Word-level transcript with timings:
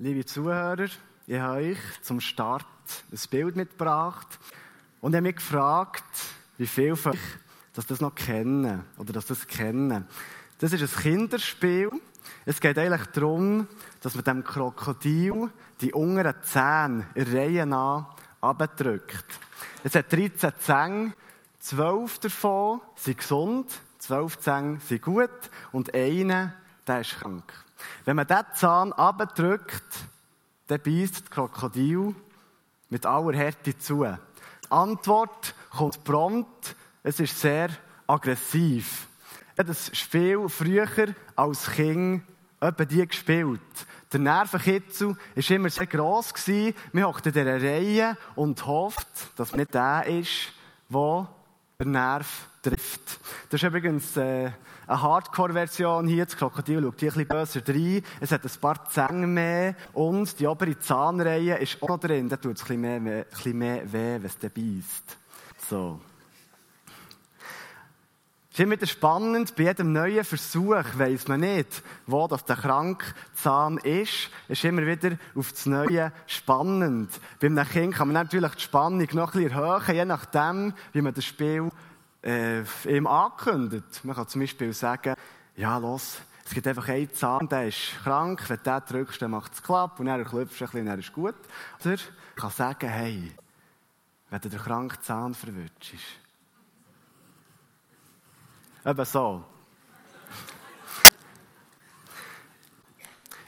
Liebe 0.00 0.26
Zuhörer, 0.26 0.88
ich 1.24 1.38
habe 1.38 1.58
euch 1.58 1.78
zum 2.02 2.20
Start 2.20 2.66
ein 3.12 3.18
Bild 3.30 3.54
mitgebracht 3.54 4.40
und 5.00 5.14
habe 5.14 5.22
mich 5.22 5.36
gefragt, 5.36 6.02
wie 6.58 6.66
viele 6.66 6.96
von 6.96 7.12
euch 7.12 7.18
das 7.74 8.00
noch 8.00 8.12
kennen 8.12 8.82
oder 8.98 9.12
dass 9.12 9.26
das 9.26 9.46
kennen. 9.46 10.08
Das 10.58 10.72
ist 10.72 10.82
ein 10.82 11.00
Kinderspiel. 11.00 11.92
Es 12.44 12.60
geht 12.60 12.76
eigentlich 12.76 13.06
darum, 13.12 13.68
dass 14.00 14.16
man 14.16 14.24
dem 14.24 14.42
Krokodil 14.42 15.52
die 15.80 15.92
unteren 15.92 16.42
Zähne 16.42 17.06
in 17.14 17.32
Reihe 17.32 17.64
nach 17.64 18.16
abdrückt. 18.40 19.26
Es 19.84 19.94
hat 19.94 20.12
13 20.12 20.54
Zähne, 20.58 21.14
12 21.60 22.18
davon 22.18 22.80
sind 22.96 23.18
gesund, 23.18 23.72
12 24.00 24.38
Zähne 24.40 24.80
sind 24.80 25.02
gut 25.02 25.30
und 25.70 25.94
einer, 25.94 26.52
der 26.84 27.02
ist 27.02 27.20
krank. 27.20 27.64
Wenn 28.04 28.16
man 28.16 28.26
diesen 28.26 28.44
Zahn 28.54 28.92
abdrückt, 28.92 29.82
dann 30.66 30.80
beißt 30.80 31.20
das 31.20 31.30
Krokodil 31.30 32.14
mit 32.88 33.06
aller 33.06 33.36
Härte 33.36 33.76
zu. 33.78 34.04
Die 34.04 34.70
Antwort 34.70 35.54
kommt 35.70 36.04
prompt, 36.04 36.76
es 37.02 37.20
ist 37.20 37.38
sehr 37.38 37.70
aggressiv. 38.06 39.08
Ich 39.52 39.58
habe 39.58 39.68
das 39.68 39.96
Spiel 39.96 40.48
früher 40.48 40.88
als 41.36 41.70
Kind 41.70 42.22
etwa 42.60 42.84
die 42.84 43.06
gespielt. 43.06 43.60
Der 44.12 44.20
Nervenkitzel 44.20 45.16
war 45.34 45.50
immer 45.50 45.70
sehr 45.70 45.86
gross. 45.86 46.32
Man 46.92 47.04
hockt 47.04 47.26
in 47.26 47.32
dieser 47.32 47.62
Reihe 47.62 48.16
und 48.36 48.64
hofft, 48.64 49.08
dass 49.36 49.50
man 49.50 49.60
nicht 49.60 49.74
der 49.74 50.06
ist, 50.06 50.52
der 50.88 51.28
den 51.80 51.90
Nerv 51.90 52.48
trifft. 52.62 52.73
Das 53.54 53.62
ist 53.62 53.68
übrigens 53.68 54.16
äh, 54.16 54.50
eine 54.88 55.02
Hardcore-Version 55.02 56.08
hier. 56.08 56.24
Das 56.24 56.36
Krokodil 56.36 56.82
schaut 56.82 56.98
hier 56.98 57.12
ein 57.12 57.24
bisschen 57.24 57.62
böser 57.62 57.68
rein. 57.68 58.02
Es 58.18 58.32
hat 58.32 58.44
ein 58.44 58.60
paar 58.60 58.84
Zähne 58.88 59.28
mehr 59.28 59.76
und 59.92 60.40
die 60.40 60.48
obere 60.48 60.76
Zahnreihe 60.76 61.58
ist 61.58 61.80
auch 61.80 61.90
noch 61.90 62.00
drin. 62.00 62.28
Da 62.28 62.36
tut 62.36 62.56
es 62.56 62.62
ein 62.62 62.80
bisschen 62.80 63.04
mehr, 63.04 63.18
ein 63.20 63.24
bisschen 63.30 63.56
mehr 63.56 63.92
weh, 63.92 64.14
wenn 64.14 64.24
es 64.24 64.36
dann 64.40 64.50
beißt. 64.50 65.16
So. 65.70 66.00
Es 68.50 68.58
ist 68.58 68.64
immer 68.64 68.72
wieder 68.72 68.86
spannend, 68.88 69.54
bei 69.54 69.62
jedem 69.62 69.92
neuen 69.92 70.24
Versuch 70.24 70.84
weiss 70.96 71.28
man 71.28 71.38
nicht, 71.38 71.84
wo 72.08 72.26
das 72.26 72.44
der 72.44 72.56
Krankzahn 72.56 73.78
ist. 73.78 74.30
Es 74.48 74.58
ist 74.58 74.64
immer 74.64 74.84
wieder 74.84 75.16
auf 75.36 75.52
das 75.52 75.66
Neue 75.66 76.12
spannend. 76.26 77.10
Bei 77.40 77.46
einem 77.46 77.68
Kind 77.68 77.94
kann 77.94 78.08
man 78.08 78.14
natürlich 78.14 78.54
die 78.56 78.62
Spannung 78.62 79.08
noch 79.12 79.32
ein 79.32 79.44
bisschen 79.44 79.50
erhöhen, 79.52 79.94
je 79.94 80.04
nachdem, 80.04 80.74
wie 80.92 81.02
man 81.02 81.14
das 81.14 81.24
Spiel 81.24 81.70
äh, 82.24 82.62
ihm 82.88 83.06
ankündigt. 83.06 84.04
Man 84.04 84.16
kann 84.16 84.28
zum 84.28 84.40
Beispiel 84.40 84.72
sagen, 84.72 85.14
ja, 85.56 85.76
los, 85.78 86.18
es 86.44 86.52
gibt 86.52 86.66
einfach 86.66 86.88
einen 86.88 87.12
Zahn, 87.12 87.48
der 87.48 87.68
ist 87.68 87.94
krank, 88.02 88.48
wenn 88.48 88.56
du 88.56 88.62
den 88.62 88.82
drückst, 88.88 89.22
dann 89.22 89.30
macht 89.30 89.52
es 89.52 89.62
klapp 89.62 90.00
und 90.00 90.06
dann 90.06 90.24
klopfst 90.24 90.60
du 90.60 90.64
ein 90.64 90.70
bisschen 90.70 90.86
dann 90.86 90.98
ist 90.98 91.12
gut. 91.12 91.34
Oder 91.80 91.94
ich 91.94 92.02
kann 92.36 92.50
sagen, 92.50 92.88
hey, 92.88 93.32
wenn 94.30 94.40
du 94.40 94.48
den 94.48 94.58
kranken 94.58 95.00
Zahn 95.02 95.34
verwünschst, 95.34 95.94
Eben 98.86 99.04
so. 99.06 99.42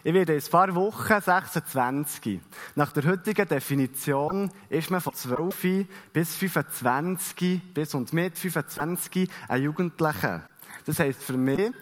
Ich 0.06 0.14
werde 0.14 0.34
in 0.34 0.40
ein 0.40 0.50
paar 0.52 0.72
Wochen 0.76 1.20
26. 1.20 2.38
Nach 2.76 2.92
der 2.92 3.06
heutigen 3.06 3.48
Definition 3.48 4.52
ist 4.68 4.88
man 4.88 5.00
von 5.00 5.12
12 5.12 5.84
bis 6.12 6.36
25 6.36 7.74
bis 7.74 7.92
und 7.92 8.12
mit 8.12 8.38
25 8.38 9.28
ein 9.48 9.62
Jugendlicher. 9.64 10.48
Das 10.84 11.00
heisst 11.00 11.24
für 11.24 11.36
mich, 11.36 11.72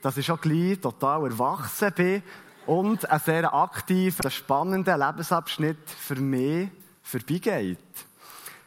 dass 0.00 0.16
ich 0.16 0.24
schon 0.24 0.40
gleich 0.40 0.80
total 0.80 1.24
erwachsen 1.24 1.92
bin 1.94 2.22
und 2.64 3.10
ein 3.10 3.20
sehr 3.20 3.52
aktiver, 3.52 4.30
spannender 4.30 4.96
Lebensabschnitt 4.96 5.86
für 5.86 6.16
mich 6.16 6.70
vorbeigeht. 7.02 7.78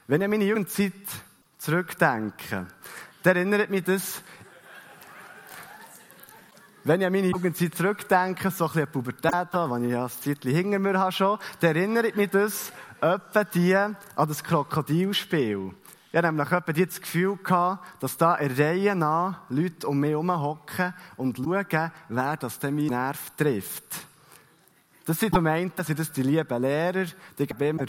Wenn 0.06 0.22
ich 0.22 0.26
an 0.26 0.30
meine 0.30 0.46
Jugendzeit 0.46 0.94
zurückdenke, 1.58 2.68
dann 3.24 3.36
erinnert 3.36 3.72
mich 3.72 3.84
das 3.84 4.22
wenn 6.88 7.02
ich 7.02 7.08
an 7.08 7.12
meine 7.12 7.28
Jugendzeit 7.28 7.76
zurückdenke, 7.76 8.50
so 8.50 8.66
ein 8.66 8.72
bisschen 8.72 8.86
die 8.86 8.92
Pubertät 8.92 9.54
wenn 9.54 9.84
ich 9.84 9.92
ja 9.92 10.06
ein 10.06 10.10
Zeitchen 10.10 10.52
hinter 10.52 10.80
mir 10.80 10.98
habe 10.98 11.12
schon, 11.12 11.38
dann 11.60 11.76
erinnert 11.76 12.16
mich 12.16 12.30
das 12.30 12.72
etwa 13.02 13.44
die 13.44 13.76
an 13.76 13.98
das 14.16 14.42
Krokodilspiel. 14.42 15.72
Ich 16.10 16.18
hatte 16.18 16.28
nämlich 16.28 16.50
etwa 16.50 16.72
das 16.72 17.02
Gefühl 17.02 17.38
gehabt, 17.44 18.02
dass 18.02 18.16
da 18.16 18.36
in 18.36 18.56
Reihe 18.56 18.96
nach 18.96 19.42
Leute 19.50 19.86
um 19.86 20.00
mich 20.00 20.12
herum 20.12 20.32
hocken 20.32 20.94
und 21.18 21.38
schauen, 21.38 21.92
wer 22.08 22.38
das 22.38 22.58
denn 22.58 22.76
meinen 22.76 22.88
Nerv 22.88 23.32
trifft. 23.36 24.08
Das 25.06 25.20
sind 25.20 25.34
zum 25.34 25.46
einen, 25.46 25.74
das 25.76 25.88
sind 25.88 26.16
die 26.16 26.24
lieben 26.24 26.62
Lehrer, 26.62 27.06
die 27.38 27.48
geben 27.48 27.64
immer 27.64 27.86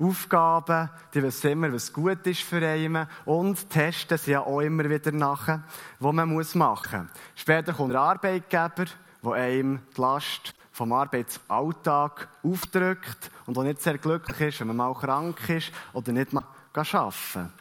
Aufgaben, 0.00 0.90
die 1.12 1.22
wissen 1.22 1.50
immer, 1.50 1.72
was 1.72 1.92
gut 1.92 2.24
ist 2.26 2.42
für 2.42 2.64
einen 2.64 3.08
und 3.24 3.68
testen 3.68 4.16
sie 4.16 4.30
ja 4.32 4.40
auch 4.40 4.60
immer 4.60 4.88
wieder 4.88 5.10
nachher, 5.10 5.64
was 5.98 6.12
man 6.12 6.28
muss 6.28 6.54
machen 6.54 7.02
muss. 7.02 7.10
Später 7.34 7.72
kommt 7.72 7.92
der 7.92 8.00
Arbeitgeber, 8.00 8.84
der 9.24 9.32
einem 9.32 9.80
die 9.96 10.00
Last 10.00 10.54
vom 10.70 10.92
Arbeitsalltag 10.92 12.28
aufdrückt 12.44 13.30
und 13.46 13.58
auch 13.58 13.64
nicht 13.64 13.82
sehr 13.82 13.98
glücklich 13.98 14.40
ist, 14.40 14.60
wenn 14.60 14.68
man 14.68 14.76
mal 14.76 14.94
krank 14.94 15.48
ist 15.48 15.72
oder 15.92 16.12
nicht 16.12 16.32
mal 16.32 16.44
arbeiten. 16.72 17.52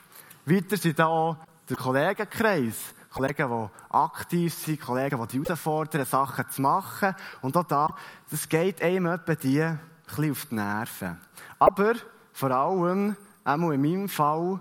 Weiter 0.46 0.78
sind 0.78 1.00
da 1.00 1.08
auch 1.08 1.38
der 1.68 1.78
Kollegenkreis. 1.78 2.94
Kollegen, 3.10 3.50
die 3.50 3.96
aktiv 3.96 4.54
sind, 4.54 4.80
Kollegen, 4.80 5.20
die 5.20 5.40
die 5.40 5.44
herausfordern, 5.44 6.06
Sachen 6.06 6.48
zu 6.52 6.62
machen. 6.62 7.16
Und 7.42 7.58
auch 7.58 7.64
da, 7.64 7.96
das 8.30 8.48
geht 8.48 8.82
einem 8.84 9.08
etwa 9.08 9.34
die 9.34 9.64
ein 9.64 9.80
bisschen 10.06 10.32
auf 10.32 10.46
die 10.46 10.56
Nerven. 10.56 11.18
Aber 11.58 11.96
vor 12.38 12.52
allem, 12.52 13.16
einmal 13.44 13.74
in 13.74 13.82
meinem 13.82 14.08
Fall, 14.08 14.60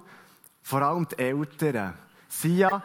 vor 0.63 0.81
allem 0.81 1.07
die 1.09 1.19
Eltern. 1.19 1.93
Sie 2.27 2.57
ja, 2.57 2.83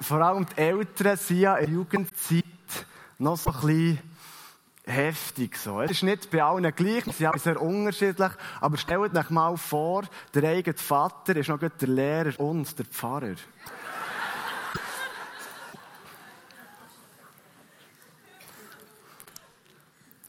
vor 0.00 0.20
allem 0.20 0.46
die 0.46 0.58
Eltern 0.58 1.16
sind 1.16 1.40
ja 1.40 1.56
in 1.56 1.66
der 1.66 1.74
Jugendzeit 1.74 2.44
noch 3.18 3.36
so 3.36 3.50
ein 3.50 3.60
bisschen 3.60 3.98
heftig 4.86 5.56
so. 5.56 5.80
Es 5.80 5.90
ist 5.90 6.04
nicht 6.04 6.30
bei 6.30 6.40
allen 6.40 6.72
gleich, 6.72 7.02
sie 7.06 7.10
sind 7.10 7.40
sehr 7.40 7.60
unterschiedlich, 7.60 8.30
aber 8.60 8.76
stellt 8.76 9.16
euch 9.16 9.30
mal 9.30 9.56
vor, 9.56 10.04
der 10.32 10.50
eigene 10.50 10.78
Vater 10.78 11.34
ist 11.34 11.48
noch 11.48 11.58
der 11.58 11.88
Lehrer 11.88 12.38
und 12.38 12.78
der 12.78 12.84
Pfarrer. 12.84 13.34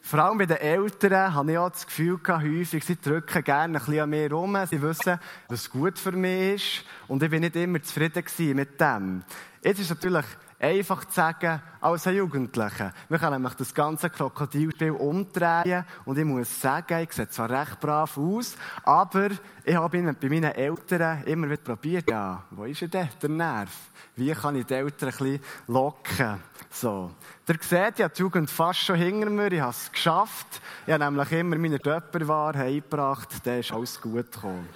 Vor 0.08 0.20
allem 0.20 0.38
bei 0.38 0.46
den 0.46 0.58
Eltern 0.58 1.34
habe 1.34 1.54
ich 1.54 1.58
auch 1.58 1.72
das 1.72 1.88
Gefühl 1.88 2.20
gehabt, 2.20 2.44
häufig, 2.44 2.86
sie 2.86 3.02
drücken 3.02 3.44
gerne 3.44 3.80
ein 3.80 3.84
bisschen 3.84 4.02
an 4.02 4.10
mir 4.12 4.32
rum. 4.32 4.56
Sie 4.70 4.80
wissen, 4.80 5.20
was 5.48 5.68
gut 5.68 5.98
für 5.98 6.12
mich 6.12 6.54
ist. 6.54 6.86
Und 7.08 7.24
ich 7.24 7.30
bin 7.32 7.42
nicht 7.42 7.56
immer 7.56 7.82
zufrieden 7.82 8.24
mit 8.56 8.80
dem. 8.80 9.24
Jetzt 9.64 9.80
ist 9.80 9.90
natürlich 9.90 10.26
einfach 10.66 11.06
zu 11.06 11.14
sagen, 11.14 11.62
als 11.80 12.08
ein 12.08 12.16
Jugendlicher. 12.16 12.92
Wir 13.09 13.20
können 13.20 13.34
nämlich 13.34 13.53
das 13.53 13.74
ganze 13.74 14.09
Krokodilspiel 14.09 14.92
umdrehen 14.92 15.86
und 16.06 16.18
ich 16.18 16.26
muss 16.26 16.59
sagen, 16.59 17.03
ich 17.03 17.14
sehe 17.14 17.30
zwar 17.30 17.50
recht 17.50 17.80
brav 17.80 18.18
aus, 18.18 18.56
aber 18.84 19.30
ich 19.64 19.76
habe 19.76 20.14
bei 20.14 20.30
meinen 20.30 20.52
Eltern 20.52 21.24
immer 21.26 21.48
wieder 21.48 21.62
probiert, 21.62 22.09
ja, 22.09 22.44
wo 22.52 22.66
ist 22.66 22.81
denn 22.81 23.09
der 23.22 23.30
Nerv? 23.30 23.70
Wie 24.16 24.31
kann 24.31 24.56
ich 24.56 24.66
die 24.66 24.74
Eltern 24.74 25.09
ein 25.09 25.18
bisschen 25.18 25.40
locken? 25.68 26.42
So. 26.72 27.12
Der 27.47 27.58
seht, 27.62 28.00
ich 28.00 28.03
habe 28.03 28.14
die 28.14 28.22
Jugend 28.22 28.50
fast 28.50 28.80
schon 28.80 28.96
hinter 28.96 29.30
mir, 29.30 29.52
ich 29.52 29.62
habe 29.62 29.72
es 29.72 29.92
geschafft. 29.92 30.62
Ich 30.88 30.94
habe 30.94 31.03
nämlich 31.03 31.32
immer 31.32 31.58
meine 31.58 31.80
Töpperware 31.80 32.58
heimgebracht, 32.58 33.30
dann 33.44 33.59
ist 33.59 33.72
alles 33.72 34.02
gut 34.02 34.32
gekommen. 34.32 34.68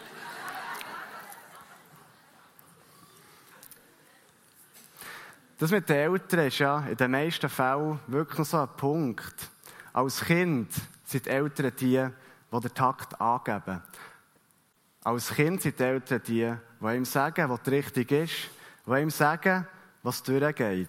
Das 5.60 5.72
mit 5.72 5.90
den 5.90 5.98
Eltern 5.98 6.48
ist 6.48 6.60
ja 6.60 6.80
in 6.88 6.96
den 6.96 7.12
meisten 7.12 7.50
Fällen 7.50 8.00
wirklich 8.08 8.48
so 8.48 8.60
ein 8.62 8.70
Punkt. 8.78 9.36
Als 9.92 10.22
Kind 10.22 10.72
sind 11.04 11.26
die 11.26 11.30
Eltern 11.30 11.74
die, 11.78 12.08
die 12.52 12.60
den 12.62 12.74
Takt 12.74 13.20
angeben. 13.20 13.84
Als 15.04 15.28
Kind 15.32 15.62
sind 15.62 15.78
die 15.78 15.84
Eltern 15.84 16.22
die, 16.26 16.54
die 16.80 16.96
ihm 16.96 17.04
sagen, 17.04 17.50
was 17.50 17.60
richtig 17.70 18.10
ist, 18.10 18.34
die 18.88 19.02
ihm 19.02 19.10
sagen, 19.10 19.68
was 20.02 20.24
durchgeht. 20.24 20.88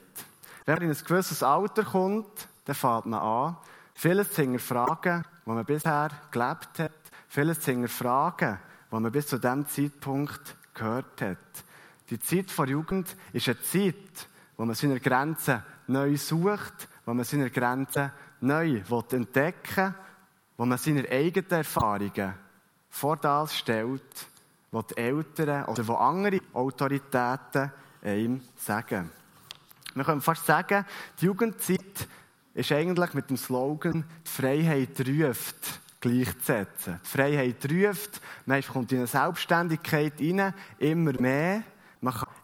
Wenn 0.65 0.75
man 0.77 0.83
in 0.85 0.91
ein 0.91 1.05
gewisses 1.05 1.43
Alter 1.43 1.83
kommt, 1.83 2.47
dann 2.65 2.77
fängt 2.77 3.07
man 3.07 3.21
an, 3.21 3.57
vieles 3.95 4.33
zu 4.33 4.43
hinterfragen, 4.43 5.25
was 5.47 5.55
man 5.57 5.65
bisher 5.65 6.11
gelebt 6.31 6.79
hat, 6.79 6.93
vieles 7.27 7.59
zu 7.59 7.73
hinterfragen, 7.73 8.61
was 8.89 9.01
man 9.01 9.11
bis 9.11 9.27
zu 9.27 9.41
diesem 9.41 9.67
Zeitpunkt 9.67 10.55
gehört 10.75 11.21
hat. 11.23 11.65
Die 12.09 12.21
Zeit 12.21 12.57
der 12.57 12.67
Jugend 12.67 13.17
ist 13.33 13.49
eine 13.49 13.61
Zeit, 13.63 14.30
wo 14.61 14.67
man 14.67 14.75
seine 14.75 15.01
Grenzen 15.01 15.63
neu 15.87 16.19
sucht, 16.19 16.87
wo 17.07 17.15
man 17.15 17.25
seine 17.25 17.49
Grenzen 17.49 18.13
neu 18.43 18.83
entdecken 19.11 19.87
will, 19.87 19.95
wo 20.59 20.67
man 20.67 20.77
seine 20.77 21.09
eigenen 21.09 21.51
Erfahrungen 21.51 22.35
vor 22.91 23.17
das 23.17 23.57
stellt, 23.57 24.27
was 24.71 24.87
die 24.89 24.99
Eltern 24.99 25.65
oder 25.65 25.89
wo 25.89 25.95
andere 25.95 26.41
Autoritäten 26.53 27.73
ihm 28.05 28.43
sagen. 28.55 29.11
Wir 29.95 30.05
können 30.05 30.21
fast 30.21 30.45
sagen, 30.45 30.85
die 31.19 31.25
Jugendzeit 31.25 32.07
ist 32.53 32.71
eigentlich 32.71 33.15
mit 33.15 33.31
dem 33.31 33.39
Slogan 33.39 34.05
«Die 34.27 34.31
Freiheit 34.31 35.01
ruft» 35.09 35.81
gleichzusetzen. 36.03 37.01
Die 37.03 37.09
Freiheit 37.09 37.65
ruft, 37.65 38.21
man 38.45 38.63
kommt 38.63 38.93
in 38.93 38.99
eine 38.99 39.07
Selbstständigkeit 39.07 40.21
rein, 40.21 40.53
immer 40.79 41.19
mehr. 41.19 41.63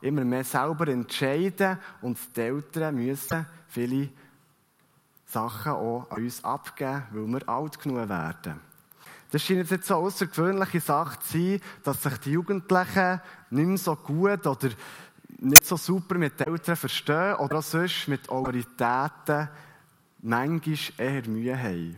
Immer 0.00 0.24
mehr 0.24 0.44
selber 0.44 0.88
entscheiden 0.88 1.78
und 2.02 2.18
die 2.36 2.40
Eltern 2.40 2.94
müssen 2.94 3.46
viele 3.68 4.08
Sachen 5.24 5.72
auch 5.72 6.06
an 6.10 6.22
uns 6.22 6.44
abgeben, 6.44 7.04
weil 7.10 7.26
wir 7.26 7.48
alt 7.48 7.80
genug 7.80 8.08
werden. 8.08 8.60
Das 9.30 9.42
scheint 9.42 9.70
jetzt 9.70 9.90
eine 9.90 10.00
außergewöhnliche 10.00 10.80
Sache 10.80 11.18
zu 11.20 11.32
sein, 11.32 11.60
dass 11.82 12.02
sich 12.02 12.16
die 12.18 12.32
Jugendlichen 12.32 13.20
nicht 13.50 13.66
mehr 13.66 13.78
so 13.78 13.96
gut 13.96 14.46
oder 14.46 14.68
nicht 15.38 15.66
so 15.66 15.76
super 15.76 16.16
mit 16.16 16.38
den 16.38 16.46
Eltern 16.46 16.76
verstehen 16.76 17.34
oder 17.34 17.58
auch 17.58 17.62
sonst 17.62 18.08
mit 18.08 18.28
Autoritäten 18.28 19.48
manchmal 20.22 20.78
eher 20.96 21.28
Mühe 21.28 21.58
haben. 21.58 21.96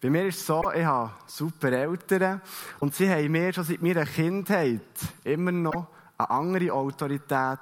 Bei 0.00 0.10
mir 0.10 0.26
ist 0.26 0.40
es 0.40 0.46
so, 0.46 0.72
ich 0.72 0.84
habe 0.84 1.12
super 1.26 1.70
Eltern 1.70 2.40
und 2.80 2.94
sie 2.94 3.08
haben 3.08 3.30
mir 3.30 3.52
schon 3.52 3.64
seit 3.64 3.82
meiner 3.82 4.04
Kindheit 4.04 4.80
immer 5.22 5.52
noch 5.52 5.86
eine 6.22 6.30
andere 6.30 6.72
Autorität 6.72 7.58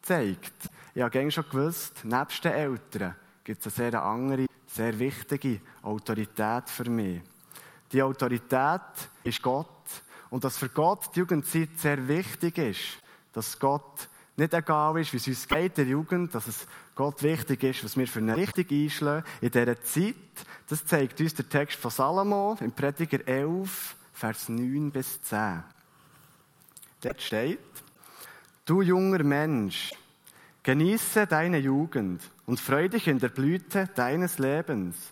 gezeigt. 0.00 0.52
Ich 0.94 1.02
habe 1.02 1.30
schon 1.30 1.44
gewusst, 1.50 2.04
nebst 2.04 2.44
den 2.44 2.52
Eltern 2.52 3.14
gibt 3.44 3.64
es 3.64 3.78
eine 3.78 3.90
sehr 3.90 4.02
andere, 4.02 4.46
sehr 4.66 4.98
wichtige 4.98 5.60
Autorität 5.82 6.68
für 6.68 6.88
mich. 6.88 7.20
Die 7.92 8.02
Autorität 8.02 8.80
ist 9.24 9.42
Gott 9.42 9.68
und 10.30 10.44
dass 10.44 10.56
für 10.56 10.68
Gott 10.68 11.10
die 11.14 11.20
Jugendzeit 11.20 11.70
sehr 11.76 12.06
wichtig 12.08 12.58
ist, 12.58 12.98
dass 13.32 13.58
Gott 13.58 14.08
nicht 14.36 14.54
egal 14.54 14.98
ist, 14.98 15.12
wie 15.12 15.18
es 15.18 15.26
uns 15.26 15.46
geht 15.46 15.78
in 15.78 15.84
der 15.84 15.86
Jugend, 15.86 16.34
dass 16.34 16.46
es 16.46 16.66
Gott 16.94 17.22
wichtig 17.22 17.62
ist, 17.64 17.84
was 17.84 17.96
wir 17.96 18.06
für 18.06 18.20
eine 18.20 18.36
Richtung 18.36 18.64
einschlagen 18.70 19.26
in 19.40 19.50
dieser 19.50 19.82
Zeit. 19.82 20.14
Das 20.68 20.86
zeigt 20.86 21.20
uns 21.20 21.34
der 21.34 21.48
Text 21.48 21.78
von 21.78 21.90
Salomo 21.90 22.56
im 22.60 22.72
Prediger 22.72 23.26
11, 23.26 23.96
Vers 24.12 24.48
9 24.48 24.90
bis 24.90 25.20
10. 25.22 25.62
Dort 27.02 27.20
steht, 27.20 27.58
Du 28.64 28.80
junger 28.80 29.24
Mensch, 29.24 29.92
genieße 30.62 31.26
deine 31.26 31.58
Jugend 31.58 32.22
und 32.46 32.60
freu 32.60 32.88
dich 32.88 33.08
in 33.08 33.18
der 33.18 33.30
Blüte 33.30 33.88
deines 33.96 34.38
Lebens. 34.38 35.10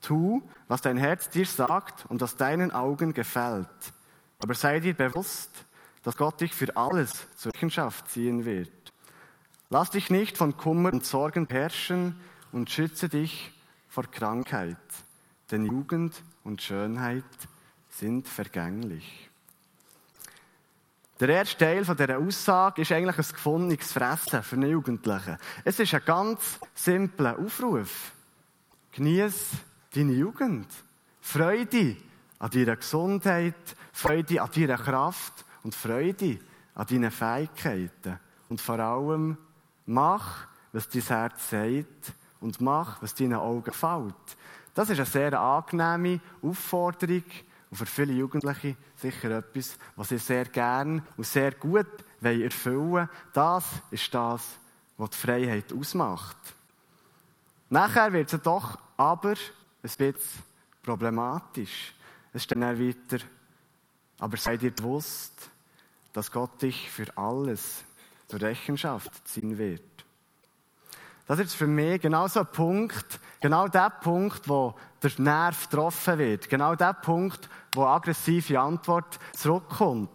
Tu, 0.00 0.40
was 0.66 0.80
dein 0.80 0.96
Herz 0.96 1.28
dir 1.28 1.44
sagt 1.44 2.06
und 2.08 2.22
was 2.22 2.36
deinen 2.36 2.70
Augen 2.70 3.12
gefällt. 3.12 3.68
Aber 4.38 4.54
sei 4.54 4.80
dir 4.80 4.94
bewusst, 4.94 5.50
dass 6.04 6.16
Gott 6.16 6.40
dich 6.40 6.54
für 6.54 6.74
alles 6.74 7.26
zur 7.36 7.52
Rechenschaft 7.52 8.08
ziehen 8.08 8.46
wird. 8.46 8.70
Lass 9.68 9.90
dich 9.90 10.08
nicht 10.08 10.38
von 10.38 10.56
Kummer 10.56 10.90
und 10.90 11.04
Sorgen 11.04 11.46
herrschen 11.50 12.18
und 12.50 12.70
schütze 12.70 13.10
dich 13.10 13.52
vor 13.88 14.04
Krankheit, 14.04 14.78
denn 15.50 15.66
Jugend 15.66 16.22
und 16.44 16.62
Schönheit 16.62 17.24
sind 17.90 18.26
vergänglich. 18.26 19.25
Der 21.18 21.30
erste 21.30 21.56
Teil 21.56 21.82
dieser 21.82 22.18
Aussage 22.18 22.82
ist 22.82 22.92
eigentlich 22.92 23.16
ein 23.16 23.34
gefundenes 23.34 23.90
Fressen 23.90 24.42
für 24.42 24.56
einen 24.56 24.70
Jugendlichen. 24.70 25.38
Es 25.64 25.80
ist 25.80 25.94
ein 25.94 26.02
ganz 26.04 26.58
simpler 26.74 27.38
Aufruf. 27.38 28.12
Genieß 28.92 29.48
deine 29.94 30.12
Jugend. 30.12 30.66
Freude 31.22 31.96
an 32.38 32.50
deiner 32.50 32.76
Gesundheit, 32.76 33.54
Freude 33.94 34.42
an 34.42 34.50
deiner 34.54 34.76
Kraft 34.76 35.46
und 35.62 35.74
Freude 35.74 36.38
an 36.74 36.86
deinen 36.86 37.10
Fähigkeiten. 37.10 38.20
Und 38.50 38.60
vor 38.60 38.78
allem, 38.78 39.38
mach, 39.86 40.46
was 40.72 40.86
dein 40.90 41.02
Herz 41.02 41.48
sagt 41.48 42.12
und 42.40 42.60
mach, 42.60 43.00
was 43.00 43.14
deinen 43.14 43.34
Augen 43.34 43.64
gefällt. 43.64 44.14
Das 44.74 44.90
ist 44.90 44.98
eine 44.98 45.06
sehr 45.06 45.40
angenehme 45.40 46.20
Aufforderung 46.42 47.24
und 47.70 47.76
für 47.78 47.86
viele 47.86 48.12
Jugendliche 48.12 48.76
sicher 48.98 49.30
etwas, 49.30 49.78
was 49.94 50.08
sie 50.08 50.18
sehr 50.18 50.46
gern 50.46 51.06
und 51.16 51.26
sehr 51.26 51.52
gut 51.52 51.86
erfüllen 52.22 52.90
wollen. 52.90 53.08
Das 53.32 53.64
ist 53.90 54.12
das, 54.12 54.42
was 54.96 55.10
die 55.10 55.16
Freiheit 55.16 55.72
ausmacht. 55.72 56.36
Nachher 57.68 58.12
wird 58.12 58.32
es 58.32 58.40
doch 58.42 58.78
aber 58.96 59.30
ein 59.30 59.36
bisschen 59.82 60.14
problematisch. 60.82 61.94
Es 62.32 62.44
steht 62.44 62.60
dann 62.60 62.78
weiter, 62.78 63.24
aber 64.18 64.36
seid 64.36 64.62
ihr 64.62 64.70
bewusst, 64.70 65.50
dass 66.12 66.30
Gott 66.30 66.62
dich 66.62 66.90
für 66.90 67.16
alles 67.16 67.84
zur 68.28 68.40
Rechenschaft 68.40 69.28
ziehen 69.28 69.58
wird. 69.58 69.95
Das 71.26 71.38
ist 71.40 71.54
für 71.54 71.66
mich 71.66 72.00
genau 72.00 72.28
so 72.28 72.40
ein 72.40 72.46
Punkt, 72.46 73.18
genau 73.40 73.66
der 73.66 73.90
Punkt, 73.90 74.48
wo 74.48 74.74
der 75.02 75.10
Nerv 75.18 75.68
getroffen 75.68 76.18
wird. 76.18 76.48
Genau 76.48 76.74
der 76.74 76.94
Punkt, 76.94 77.48
wo 77.72 77.84
aggressive 77.84 78.60
Antwort 78.60 79.18
zurückkommt. 79.32 80.10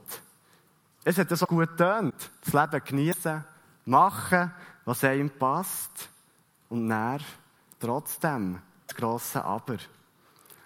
Es 1.03 1.17
hat 1.17 1.29
so 1.29 1.45
gut 1.45 1.69
getönt. 1.69 2.15
Das 2.43 2.53
Leben 2.53 2.85
genießen, 2.85 3.43
machen, 3.85 4.51
was 4.85 5.03
einem 5.03 5.29
passt. 5.29 6.09
Und 6.69 6.87
Nerv 6.87 7.23
trotzdem 7.79 8.59
das 8.87 8.95
grosse 8.95 9.43
Aber. 9.43 9.77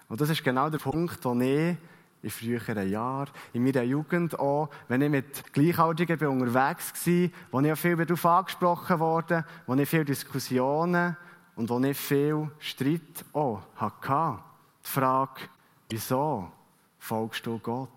Und 0.08 0.20
das 0.20 0.30
ist 0.30 0.44
genau 0.44 0.70
der 0.70 0.78
Punkt, 0.78 1.24
wo 1.24 1.34
ich 1.40 1.76
in 2.22 2.30
früheren 2.30 2.88
Jahren, 2.88 3.30
in 3.52 3.62
meiner 3.62 3.82
Jugend 3.82 4.38
auch, 4.38 4.68
wenn 4.88 5.02
ich 5.02 5.10
mit 5.10 5.52
Gleichaltrigen 5.52 6.18
bin 6.18 6.28
unterwegs 6.28 7.06
war, 7.06 7.30
wo 7.50 7.60
ich 7.60 7.72
auch 7.72 7.76
viel 7.76 7.96
darauf 7.96 8.26
angesprochen 8.26 8.98
wurde, 8.98 9.44
wo 9.66 9.74
ich 9.74 9.88
viele 9.88 10.04
Diskussionen 10.04 11.16
und 11.54 11.70
wo 11.70 11.78
ich 11.80 11.96
viel 11.96 12.50
Streit 12.58 13.24
auch 13.32 13.62
hatte. 13.76 14.42
Die 14.84 14.88
Frage, 14.88 15.40
wieso 15.88 16.50
folgst 16.98 17.46
du 17.46 17.58
Gott? 17.58 17.90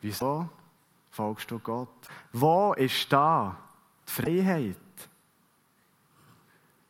Wieso 0.00 0.48
folgst 1.10 1.50
du 1.50 1.58
Gott? 1.58 1.88
Wo 2.32 2.72
ist 2.74 3.12
da 3.12 3.56
die 4.06 4.12
Freiheit? 4.12 4.76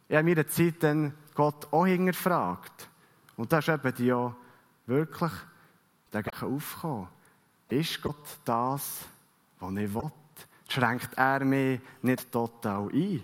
Ich 0.08 0.16
habe 0.16 0.24
mir 0.24 0.46
Zeit 0.46 0.82
dann 0.82 1.14
Gott 1.34 1.72
auch 1.72 1.86
hingefragt. 1.86 2.88
Und 3.36 3.52
da 3.52 3.58
ist 3.58 3.68
eben 3.68 3.94
die 3.94 4.12
auch 4.12 4.34
wirklich 4.86 5.32
dagegen 6.10 6.54
aufkommen. 6.54 7.08
Ist 7.68 8.00
Gott 8.02 8.38
das, 8.44 9.04
was 9.60 9.76
ich 9.76 9.94
will? 9.94 10.10
Schränkt 10.68 11.10
er 11.16 11.44
mich 11.44 11.80
nicht 12.02 12.30
total 12.30 12.88
ein? 12.88 13.22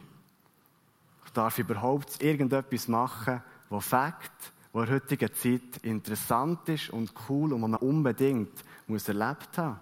Ich 1.25 1.33
darf 1.33 1.59
überhaupt 1.59 2.23
irgendetwas 2.23 2.89
machen, 2.89 3.43
was 3.69 3.87
Fakt, 3.87 4.53
was 4.73 4.85
in 4.85 4.87
der 4.87 4.95
heutigen 4.97 5.35
Zeit 5.35 5.77
interessant 5.83 6.69
ist 6.69 6.91
und 6.91 7.13
cool 7.29 7.53
und 7.53 7.63
was 7.63 7.71
man 7.71 7.81
unbedingt 7.81 8.65
muss 8.87 9.09
erlebt 9.09 9.57
haben 9.57 9.81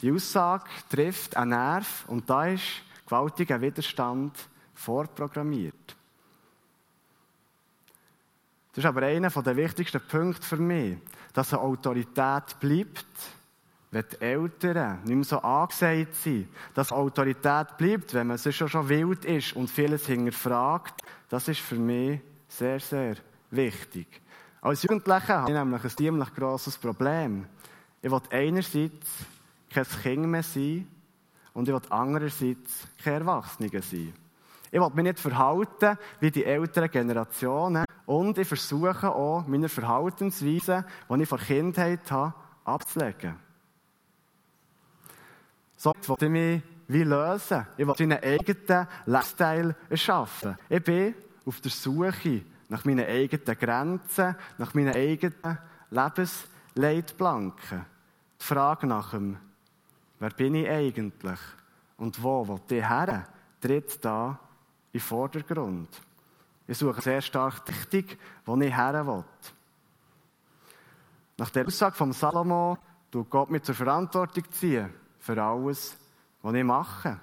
Die 0.00 0.12
Aussage 0.12 0.68
trifft 0.88 1.36
einen 1.36 1.50
Nerv 1.50 2.04
und 2.08 2.28
da 2.28 2.46
ist 2.46 2.82
gewaltiger 3.04 3.60
Widerstand 3.60 4.36
vorprogrammiert. 4.74 5.97
Das 8.78 8.84
ist 8.84 8.90
aber 8.90 9.06
einer 9.06 9.28
der 9.28 9.56
wichtigsten 9.56 10.00
Punkte 10.00 10.46
für 10.46 10.56
mich, 10.56 10.98
dass 11.32 11.52
eine 11.52 11.62
Autorität 11.62 12.60
bleibt, 12.60 13.06
wenn 13.90 14.04
die 14.12 14.20
Eltern 14.20 15.00
nicht 15.02 15.16
mehr 15.16 15.24
so 15.24 15.38
angesagt 15.38 16.14
sind. 16.14 16.46
Dass 16.74 16.92
Autorität 16.92 17.76
bleibt, 17.76 18.14
wenn 18.14 18.28
man 18.28 18.38
schon, 18.38 18.68
schon 18.68 18.88
wild 18.88 19.24
ist 19.24 19.56
und 19.56 19.68
vieles 19.68 20.06
hinterfragt, 20.06 20.94
das 21.28 21.48
ist 21.48 21.58
für 21.58 21.74
mich 21.74 22.20
sehr, 22.46 22.78
sehr 22.78 23.16
wichtig. 23.50 24.06
Als 24.60 24.84
Jugendlicher 24.84 25.40
habe 25.40 25.50
ich 25.50 25.58
nämlich 25.58 25.82
ein 25.82 25.90
ziemlich 25.90 26.34
grosses 26.36 26.78
Problem. 26.78 27.46
Ich 28.00 28.12
will 28.12 28.20
einerseits 28.30 29.08
kein 29.70 29.86
Kind 30.04 30.26
mehr 30.26 30.44
sein 30.44 30.86
und 31.52 31.66
ich 31.66 31.74
will 31.74 31.82
andererseits 31.90 32.86
kein 33.02 33.14
Erwachsener 33.14 33.82
sein. 33.82 34.14
Ich 34.70 34.80
will 34.80 34.90
mich 34.94 35.04
nicht 35.04 35.18
verhalten 35.18 35.98
wie 36.20 36.30
die 36.30 36.44
älteren 36.44 36.90
Generationen, 36.92 37.84
und 38.08 38.38
ich 38.38 38.48
versuche 38.48 39.10
auch, 39.10 39.46
meine 39.46 39.68
Verhaltensweise, 39.68 40.86
die 41.10 41.22
ich 41.22 41.28
von 41.28 41.38
Kindheit 41.38 42.10
habe, 42.10 42.32
abzulegen. 42.64 43.36
So 45.76 45.92
will 45.92 46.16
ich 46.18 46.30
mich 46.30 46.62
wie 46.86 47.02
lösen. 47.02 47.66
Ich 47.76 47.86
will 47.86 47.94
meinen 47.98 48.24
eigenen 48.24 48.86
Lifestyle 49.04 49.76
erschaffen. 49.90 50.56
Ich 50.70 50.82
bin 50.82 51.14
auf 51.44 51.60
der 51.60 51.70
Suche 51.70 52.46
nach 52.70 52.86
meinen 52.86 53.06
eigenen 53.06 53.58
Grenzen, 53.58 54.36
nach 54.56 54.72
meinen 54.72 54.94
eigenen 54.94 55.58
Lebensleitplanken. 55.90 57.84
Die 58.40 58.44
Frage 58.44 58.86
nach 58.86 59.10
dem, 59.10 59.36
wer 60.18 60.30
bin 60.30 60.54
ich 60.54 60.66
eigentlich 60.66 61.40
und 61.98 62.22
wo 62.22 62.48
will 62.48 62.60
ich 62.70 62.88
her, 62.88 63.28
tritt 63.60 64.02
da 64.02 64.40
in 64.92 64.98
den 64.98 65.00
Vordergrund. 65.02 66.07
Ich 66.68 66.76
suche 66.76 67.00
sehr 67.00 67.22
stark 67.22 67.64
die 67.64 67.72
Richtung, 67.72 68.18
wo 68.44 68.56
ich 68.58 68.76
her 68.76 69.06
will. 69.06 69.24
Nach 71.38 71.48
der 71.48 71.66
Aussage 71.66 71.96
von 71.96 72.12
Salomo 72.12 72.76
tut 73.10 73.30
Gott 73.30 73.50
mich 73.50 73.62
zur 73.62 73.74
Verantwortung 73.74 74.44
ziehen 74.52 74.92
für 75.18 75.42
alles, 75.42 75.96
was 76.42 76.54
ich 76.54 76.64
mache. 76.64 77.20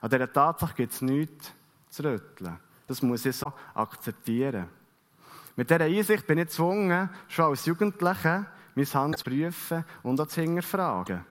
An 0.00 0.10
dieser 0.10 0.32
Tatsache 0.32 0.74
gibt 0.74 0.92
es 0.92 1.00
nichts 1.00 1.52
zu 1.90 2.02
rütteln. 2.02 2.58
Das 2.88 3.00
muss 3.00 3.24
ich 3.24 3.36
so 3.36 3.52
akzeptieren. 3.74 4.66
Mit 5.54 5.70
dieser 5.70 5.84
Einsicht 5.84 6.26
bin 6.26 6.38
ich 6.38 6.46
gezwungen, 6.46 7.08
schon 7.28 7.44
als 7.44 7.66
Jugendlicher 7.66 8.46
mein 8.74 8.86
Hand 8.86 9.18
zu 9.18 9.24
prüfen 9.24 9.84
und 10.02 10.20
auch 10.20 10.26
zu 10.26 10.40
hinterfragen. 10.40 11.24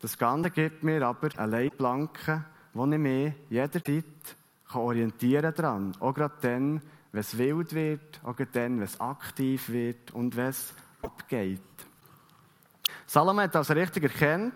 Das 0.00 0.16
Ganze 0.16 0.50
gibt 0.50 0.84
mir 0.84 1.04
aber 1.06 1.28
eine 1.36 1.50
Leitplanke, 1.50 2.44
wo 2.72 2.86
ich 2.86 2.98
mich 2.98 3.32
jederzeit 3.48 4.04
orientieren 4.74 5.54
kann. 5.54 5.96
Auch 6.00 6.14
gerade 6.14 6.34
dann, 6.40 6.82
wenn 7.12 7.20
es 7.20 7.36
wild 7.36 7.74
wird, 7.74 8.20
auch 8.22 8.36
gerade 8.36 8.50
dann, 8.52 8.76
wenn 8.78 8.84
es 8.84 9.00
aktiv 9.00 9.68
wird 9.68 10.10
und 10.12 10.36
wenn 10.36 10.48
es 10.48 10.72
abgeht. 11.02 11.60
Salomon 13.06 13.44
hat 13.44 13.56
also 13.56 13.74
richtig 13.74 14.04
erkannt, 14.04 14.54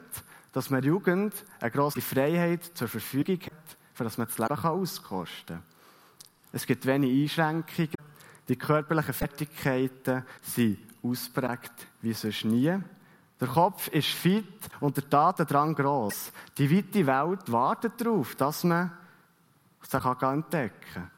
dass 0.52 0.70
man 0.70 0.82
Jugend 0.82 1.35
eine 1.61 1.70
grosse 1.70 2.00
Freiheit 2.00 2.64
zur 2.64 2.88
Verfügung 2.88 3.40
hat, 3.40 3.76
für 3.92 4.04
das 4.04 4.16
man 4.16 4.26
das 4.26 4.38
Leben 4.38 4.64
auskosten 4.64 5.56
kann. 5.56 5.62
Es 6.52 6.66
gibt 6.66 6.87
wenig 6.87 7.23
Einschränkungen. 7.23 7.90
Die 8.49 8.56
körperlichen 8.56 9.12
Fertigkeiten 9.12 10.25
sind 10.40 10.78
ausprägt 11.02 11.87
wie 12.00 12.14
sonst 12.14 12.44
nie. 12.44 12.78
Der 13.38 13.49
Kopf 13.49 13.88
ist 13.88 14.08
fit 14.08 14.44
und 14.80 14.96
der 14.96 15.11
Tatendrang 15.11 15.75
gross. 15.75 16.32
Die 16.56 16.75
weite 16.75 17.06
Welt 17.06 17.52
wartet 17.52 18.00
darauf, 18.00 18.35
dass 18.37 18.64
man 18.64 18.92
sich 19.90 20.23
entdecken 20.23 20.73
kann. 20.95 21.11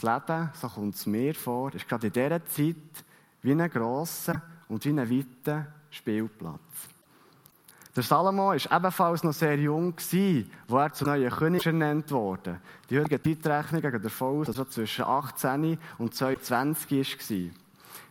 Das 0.00 0.02
Leben, 0.02 0.50
so 0.54 0.68
kommt 0.68 0.94
es 0.94 1.06
mir 1.06 1.34
vor, 1.34 1.74
ist 1.74 1.88
gerade 1.88 2.08
in 2.08 2.12
dieser 2.12 2.44
Zeit 2.46 3.04
wie 3.42 3.52
ein 3.52 3.70
grosser 3.70 4.42
und 4.68 4.84
wie 4.84 4.90
ein 4.90 5.10
weiter 5.10 5.66
Spielplatz. 5.90 6.60
Der 7.94 8.02
Salomo 8.02 8.48
war 8.48 8.56
ebenfalls 8.56 9.24
noch 9.24 9.32
sehr 9.32 9.58
jung, 9.58 9.94
als 9.96 10.12
er 10.12 10.92
zum 10.92 11.08
neuen 11.08 11.30
König 11.30 11.64
ernannt 11.64 12.10
wurde. 12.10 12.60
Die 12.90 12.98
heutigen 12.98 13.22
Zeitrechnungen 13.22 13.90
gehen 13.90 14.02
davon 14.02 14.40
aus, 14.40 14.48
dass 14.48 14.58
er 14.58 14.68
zwischen 14.68 15.06
18 15.06 15.78
und 15.96 16.14
22 16.14 17.30
war. 17.30 17.54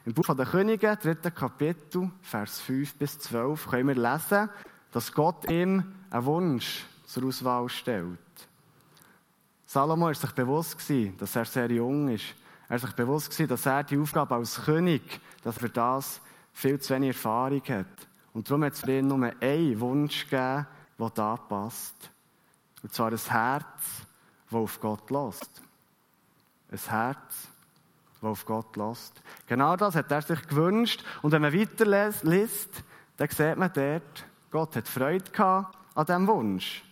Im 0.07 0.13
Buch 0.13 0.35
der 0.35 0.45
Könige, 0.47 0.97
dritten 0.97 1.35
Kapitel, 1.35 2.09
Vers 2.23 2.61
5 2.61 2.95
bis 2.95 3.19
12, 3.19 3.67
können 3.67 3.87
wir 3.89 3.95
lesen, 3.95 4.49
dass 4.91 5.11
Gott 5.11 5.51
ihm 5.51 5.83
einen 6.09 6.25
Wunsch 6.25 6.85
zur 7.05 7.25
Auswahl 7.25 7.69
stellt. 7.69 8.17
Salomo 9.65 10.05
war 10.05 10.13
sich 10.13 10.31
bewusst, 10.31 10.77
dass 11.17 11.35
er 11.35 11.45
sehr 11.45 11.71
jung 11.71 12.09
ist. 12.09 12.35
Er 12.67 12.71
war 12.71 12.79
sich 12.79 12.95
bewusst, 12.95 13.39
dass 13.49 13.65
er 13.65 13.83
die 13.83 13.97
Aufgabe 13.97 14.35
als 14.35 14.61
König, 14.63 15.19
dass 15.43 15.57
er 15.57 15.61
für 15.61 15.69
das 15.69 16.21
viel 16.53 16.79
zu 16.79 16.93
wenig 16.93 17.09
Erfahrung 17.09 17.63
hat. 17.67 18.07
Und 18.33 18.49
darum 18.49 18.63
hat 18.63 18.73
es 18.73 18.81
für 18.81 18.97
ihn 18.97 19.07
nur 19.07 19.31
einen 19.39 19.79
Wunsch 19.79 20.25
gegeben, 20.25 20.67
der 20.99 21.09
da 21.09 21.35
passt. 21.35 22.11
Und 22.83 22.93
zwar 22.93 23.11
ein 23.11 23.17
Herz, 23.17 23.65
das 24.49 24.53
auf 24.53 24.79
Gott 24.79 25.09
lässt. 25.09 25.61
Ein 26.71 26.79
Herz, 26.89 27.47
das 28.21 28.29
auf 28.29 28.45
Gott 28.45 28.75
lässt. 28.75 29.21
Genau 29.47 29.75
das 29.75 29.95
hat 29.95 30.11
er 30.11 30.21
sich 30.21 30.47
gewünscht. 30.47 31.03
Und 31.21 31.31
wenn 31.31 31.41
man 31.41 31.53
weiterliest, 31.53 32.83
dann 33.17 33.29
sieht 33.29 33.57
man 33.57 33.71
dort, 33.73 34.25
Gott 34.51 34.75
hat 34.75 34.87
Freude 34.87 35.31
gehabt 35.31 35.77
an 35.95 36.05
diesem 36.05 36.27
Wunsch. 36.27 36.83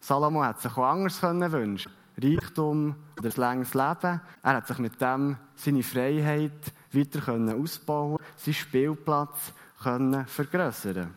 Salomo 0.00 0.42
hat 0.42 0.60
sich 0.60 0.76
auch 0.76 0.84
anders 0.84 1.22
wünschen 1.22 2.01
Reichtum 2.20 2.94
oder 3.18 3.30
ein 3.30 3.36
langes 3.36 3.74
Leben. 3.74 4.20
Er 4.42 4.56
hat 4.56 4.66
sich 4.66 4.78
mit 4.78 5.00
dem 5.00 5.36
seine 5.54 5.82
Freiheit 5.82 6.72
weiter 6.92 7.56
ausbauen 7.56 8.18
seinen 8.36 8.54
Spielplatz 8.54 9.52
können 9.82 10.26
vergrößern 10.26 11.14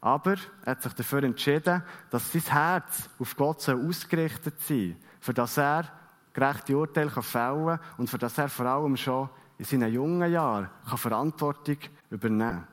Aber 0.00 0.36
er 0.64 0.70
hat 0.72 0.82
sich 0.82 0.92
dafür 0.92 1.22
entschieden, 1.24 1.82
dass 2.10 2.32
sein 2.32 2.42
Herz 2.42 3.08
auf 3.18 3.36
Gott 3.36 3.68
ausgerichtet 3.68 4.60
sein 4.60 4.90
soll, 4.90 4.96
für 5.20 5.34
das 5.34 5.56
er 5.56 5.84
gerechte 6.32 6.76
Urteile 6.76 7.10
fällen 7.10 7.66
kann 7.66 7.80
und 7.96 8.10
für 8.10 8.18
das 8.18 8.36
er 8.38 8.48
vor 8.48 8.66
allem 8.66 8.96
schon 8.96 9.30
in 9.56 9.64
seinen 9.64 9.92
jungen 9.92 10.30
Jahren 10.30 10.68
Verantwortung 10.84 11.78
übernehmen 12.10 12.66
kann. 12.66 12.68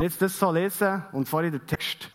Jetzt 0.00 0.22
das 0.22 0.38
so 0.38 0.50
lesen 0.52 1.02
und 1.12 1.28
vorhin 1.28 1.52
den 1.52 1.66
Text 1.66 2.10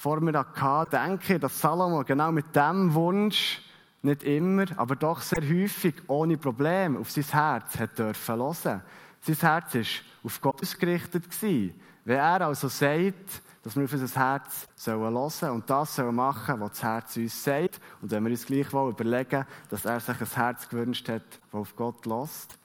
vor 0.00 0.18
mir 0.20 0.32
hatte, 0.32 0.96
denke 0.96 1.34
ich, 1.34 1.40
dass 1.40 1.60
Salomo 1.60 2.02
genau 2.04 2.32
mit 2.32 2.56
diesem 2.56 2.94
Wunsch 2.94 3.60
nicht 4.00 4.22
immer, 4.22 4.64
aber 4.78 4.96
doch 4.96 5.20
sehr 5.20 5.42
häufig 5.42 5.94
ohne 6.06 6.38
Probleme 6.38 6.98
auf 6.98 7.10
sein 7.10 7.24
Herz 7.24 7.78
hat 7.78 7.98
dürfen 7.98 8.36
hören. 8.36 8.82
Sein 9.20 9.36
Herz 9.36 9.74
war 9.74 9.82
auf 10.24 10.40
Gott 10.40 10.62
ausgerichtet. 10.62 11.24
Wenn 11.42 12.16
er 12.16 12.40
also 12.40 12.68
sagt, 12.68 13.42
dass 13.62 13.76
wir 13.76 13.84
auf 13.84 13.92
unser 13.92 14.18
Herz 14.18 14.68
hören 14.86 15.28
sollen 15.28 15.52
und 15.52 15.68
das 15.68 15.98
machen 15.98 16.46
sollen, 16.46 16.60
was 16.60 16.70
das 16.70 16.82
Herz 16.82 17.16
uns 17.18 17.44
sagt, 17.44 17.78
und 18.00 18.10
wenn 18.10 18.24
wir 18.24 18.30
uns 18.30 18.46
gleichwohl 18.46 18.92
überlegen, 18.92 19.44
dass 19.68 19.84
er 19.84 20.00
sich 20.00 20.18
ein 20.18 20.26
Herz 20.34 20.66
gewünscht 20.66 21.10
hat, 21.10 21.26
das 21.52 21.60
auf 21.60 21.76
Gott 21.76 22.06
lässt, 22.06 22.58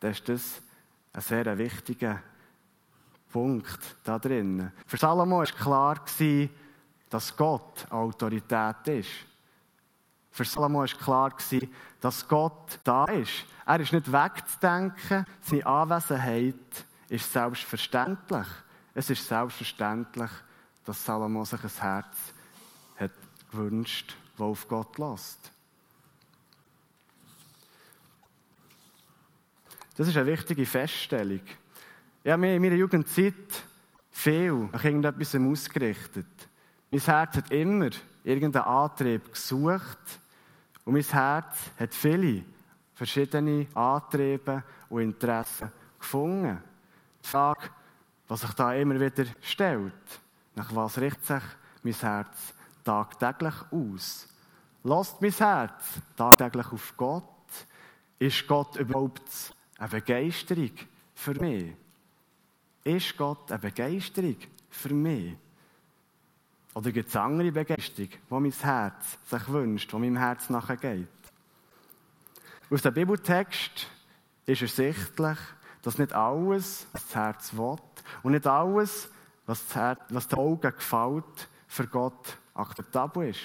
dann 0.00 0.10
ist 0.10 0.28
das 0.28 0.60
ein 1.14 1.22
sehr 1.22 1.56
wichtiger 1.56 2.20
Punkt 3.32 3.96
da 4.04 4.18
drin. 4.18 4.70
Für 4.86 4.98
Salomo 4.98 5.38
war 5.38 5.46
klar, 5.46 6.04
dass 7.12 7.36
Gott 7.36 7.90
Autorität 7.90 8.88
ist. 8.88 9.10
Für 10.30 10.44
Salomo 10.44 10.78
war 10.78 10.86
klar, 10.86 11.34
dass 12.00 12.26
Gott 12.26 12.78
da 12.82 13.04
ist. 13.04 13.44
Er 13.66 13.80
ist 13.80 13.92
nicht 13.92 14.10
wegzudenken. 14.10 15.26
Seine 15.42 15.66
Anwesenheit 15.66 16.86
ist 17.10 17.30
selbstverständlich. 17.30 18.46
Es 18.94 19.10
ist 19.10 19.28
selbstverständlich, 19.28 20.30
dass 20.86 21.04
Salomo 21.04 21.44
sich 21.44 21.62
ein 21.62 21.70
Herz 21.80 22.16
hat 22.96 23.10
gewünscht, 23.50 24.16
das 24.38 24.46
auf 24.46 24.66
Gott 24.66 24.96
lässt. 24.96 25.52
Das 29.98 30.08
ist 30.08 30.16
eine 30.16 30.26
wichtige 30.26 30.64
Feststellung. 30.64 31.42
Ich 32.24 32.30
habe 32.30 32.40
mich 32.40 32.56
in 32.56 32.62
meiner 32.62 32.76
Jugendzeit 32.76 33.34
viel 34.10 34.52
nach 34.72 34.82
irgendetwas 34.82 35.34
ausgerichtet. 35.34 36.48
Mein 36.92 37.00
Herz 37.00 37.36
hat 37.36 37.50
immer 37.50 37.88
irgendeinen 38.22 38.66
Antrieb 38.66 39.32
gesucht 39.32 40.20
und 40.84 40.92
mein 40.92 41.02
Herz 41.02 41.56
hat 41.78 41.94
viele 41.94 42.44
verschiedene 42.94 43.66
Antriebe 43.72 44.62
und 44.90 45.00
Interessen 45.00 45.72
gefunden. 45.98 46.62
Die 47.24 47.28
Frage, 47.28 47.70
was 48.28 48.42
sich 48.42 48.52
da 48.52 48.74
immer 48.74 49.00
wieder 49.00 49.24
stellt, 49.40 50.20
nach 50.54 50.74
was 50.76 50.98
richtet 50.98 51.24
sich 51.24 51.42
mein 51.82 51.94
Herz 51.94 52.52
tagtäglich 52.84 53.54
aus? 53.70 54.28
Lasst 54.84 55.22
mein 55.22 55.32
Herz 55.32 55.98
tagtäglich 56.14 56.72
auf 56.72 56.94
Gott? 56.98 57.24
Ist 58.18 58.46
Gott 58.46 58.76
überhaupt 58.76 59.54
eine 59.78 59.88
Begeisterung 59.88 60.72
für 61.14 61.40
mich? 61.40 61.74
Ist 62.84 63.16
Gott 63.16 63.50
eine 63.50 63.60
Begeisterung 63.60 64.36
für 64.68 64.92
mich? 64.92 65.38
Oder 66.74 66.90
gibt 66.90 67.08
es 67.08 67.16
andere 67.16 67.52
Begeisterung, 67.52 68.08
die 68.08 68.18
mein 68.30 68.52
Herz 68.52 69.18
sich 69.26 69.48
wünscht, 69.48 69.92
die 69.92 69.96
meinem 69.96 70.16
Herz 70.16 70.48
nachher 70.48 70.76
geht? 70.76 71.08
Aus 72.70 72.82
dem 72.82 72.94
Bibeltext 72.94 73.86
ist 74.46 74.62
ersichtlich, 74.62 75.38
dass 75.82 75.98
nicht 75.98 76.14
alles, 76.14 76.86
was 76.92 77.06
das 77.06 77.14
Herz 77.14 77.52
will, 77.54 77.76
und 78.22 78.32
nicht 78.32 78.46
alles, 78.46 79.10
was, 79.44 79.66
das 79.66 79.76
Herz, 79.76 80.00
was 80.08 80.28
den 80.28 80.38
Augen 80.38 80.72
gefällt, 80.72 81.48
für 81.66 81.86
Gott 81.86 82.38
akzeptabel 82.54 83.28
ist. 83.28 83.40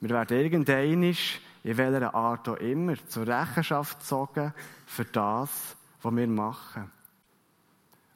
Wir 0.00 0.10
werden 0.10 0.36
irgendwann, 0.36 1.02
in 1.02 1.76
welcher 1.76 2.14
Art 2.14 2.48
auch 2.48 2.56
immer, 2.56 2.94
zur 3.08 3.26
Rechenschaft 3.26 4.00
gezogen 4.00 4.52
für 4.86 5.04
das, 5.04 5.76
was 6.02 6.16
wir 6.16 6.26
machen. 6.26 6.90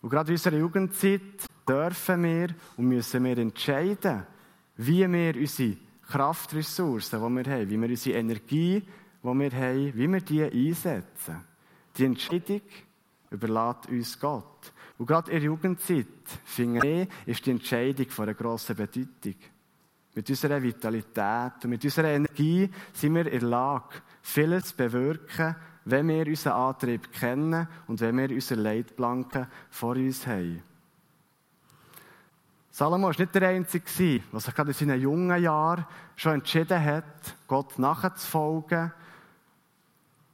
Und 0.02 0.10
gerade 0.10 0.28
in 0.28 0.34
unserer 0.34 0.56
Jugendzeit 0.56 1.46
dürfen 1.70 2.24
wir 2.24 2.48
und 2.76 2.88
müssen 2.88 3.24
wir 3.24 3.38
entscheiden, 3.38 4.26
wie 4.76 5.10
wir 5.10 5.36
unsere 5.36 5.76
Kraftressourcen, 6.08 7.20
die 7.20 7.44
wir 7.44 7.52
haben, 7.52 7.70
wie 7.70 7.80
wir 7.80 7.88
unsere 7.88 8.18
Energie, 8.18 8.82
die 9.22 9.38
wir 9.38 9.52
haben, 9.52 9.92
wie 9.94 10.12
wir 10.12 10.20
die 10.20 10.42
einsetzen. 10.42 11.44
Die 11.96 12.04
Entscheidung 12.04 12.62
überlässt 13.30 13.88
uns 13.88 14.18
Gott. 14.18 14.72
Und 14.98 15.06
gerade 15.06 15.30
in 15.30 15.36
der 15.36 15.46
Jugendzeit, 15.46 16.06
finde 16.44 16.86
ich, 16.86 17.08
ist 17.26 17.46
die 17.46 17.52
Entscheidung 17.52 18.08
von 18.10 18.24
einer 18.24 18.34
grossen 18.34 18.76
Bedeutung. 18.76 19.36
Mit 20.14 20.28
unserer 20.28 20.60
Vitalität 20.60 21.52
und 21.62 21.70
mit 21.70 21.84
unserer 21.84 22.08
Energie 22.08 22.68
sind 22.92 23.14
wir 23.14 23.26
in 23.26 23.40
der 23.40 23.48
Lage, 23.48 24.02
vieles 24.22 24.66
zu 24.66 24.76
bewirken, 24.76 25.54
wenn 25.84 26.08
wir 26.08 26.26
unseren 26.26 26.52
Antrieb 26.52 27.12
kennen 27.12 27.68
und 27.86 28.00
wenn 28.00 28.18
wir 28.18 28.30
unsere 28.30 28.60
Leitplanken 28.60 29.46
vor 29.70 29.94
uns 29.94 30.26
haben. 30.26 30.62
Salomo 32.70 33.08
war 33.08 33.18
nicht 33.18 33.34
der 33.34 33.48
Einzige, 33.48 34.22
der 34.32 34.40
sich 34.40 34.54
gerade 34.54 34.70
in 34.70 34.74
seinen 34.74 35.00
jungen 35.00 35.42
Jahren 35.42 35.84
schon 36.16 36.34
entschieden 36.34 36.82
hat, 36.82 37.04
Gott 37.48 37.78
nachzufolgen 37.78 38.92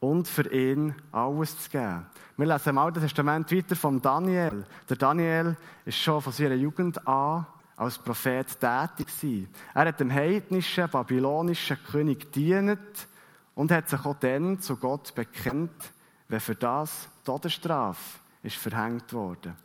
und 0.00 0.28
für 0.28 0.52
ihn 0.52 0.94
alles 1.12 1.58
zu 1.58 1.70
geben. 1.70 2.06
Wir 2.36 2.46
lesen 2.46 2.70
im 2.70 2.78
Alten 2.78 3.00
Testament 3.00 3.50
weiter 3.50 3.74
von 3.74 4.00
Daniel. 4.02 4.66
Der 4.88 4.96
Daniel 4.96 5.56
ist 5.86 5.98
schon 5.98 6.20
von 6.20 6.32
seiner 6.32 6.54
Jugend 6.54 7.06
an 7.08 7.46
als 7.76 7.98
Prophet 7.98 8.46
tätig. 8.60 9.48
Er 9.74 9.86
hat 9.86 10.00
dem 10.00 10.12
heidnischen, 10.12 10.88
babylonischen 10.90 11.78
König 11.90 12.20
gedient 12.20 13.08
und 13.54 13.70
hat 13.72 13.88
sich 13.88 14.04
auch 14.04 14.16
dann 14.18 14.60
zu 14.60 14.76
Gott 14.76 15.14
bekennt, 15.14 15.92
wenn 16.28 16.40
für 16.40 16.54
das 16.54 17.08
Todesstrafe 17.24 18.18
ist 18.42 18.56
verhängt 18.56 19.12
worden. 19.12 19.56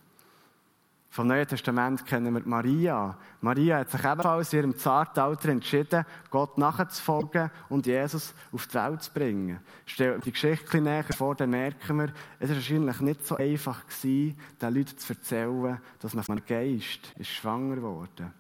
Vom 1.12 1.28
Neuen 1.28 1.46
Testament 1.46 2.06
kennen 2.06 2.34
wir 2.34 2.42
Maria. 2.46 3.18
Maria 3.42 3.80
hat 3.80 3.92
sich 3.92 4.00
ebenfalls 4.00 4.54
in 4.54 4.60
ihrem 4.60 4.78
zarten 4.78 5.20
Alter 5.20 5.50
entschieden, 5.50 6.06
Gott 6.30 6.58
nachzufolgen 6.58 7.52
und 7.68 7.86
Jesus 7.86 8.34
auf 8.54 8.66
die 8.68 8.76
Welt 8.76 9.04
zu 9.04 9.12
bringen. 9.12 9.60
Stell 9.86 10.22
die 10.22 10.32
Geschichte 10.32 10.80
näher 10.80 11.04
vor, 11.04 11.36
dann 11.36 11.50
merken 11.50 11.98
wir, 11.98 12.14
es 12.40 12.48
war 12.48 12.56
wahrscheinlich 12.56 13.02
nicht 13.02 13.28
so 13.28 13.36
einfach, 13.36 13.86
gewesen, 13.88 14.40
den 14.62 14.74
Leuten 14.74 14.98
zu 14.98 15.12
erzählen, 15.12 15.82
dass 16.00 16.14
man 16.14 16.24
von 16.24 16.42
Geist 16.48 17.14
ist 17.18 17.30
schwanger 17.30 17.76
geworden 17.76 18.34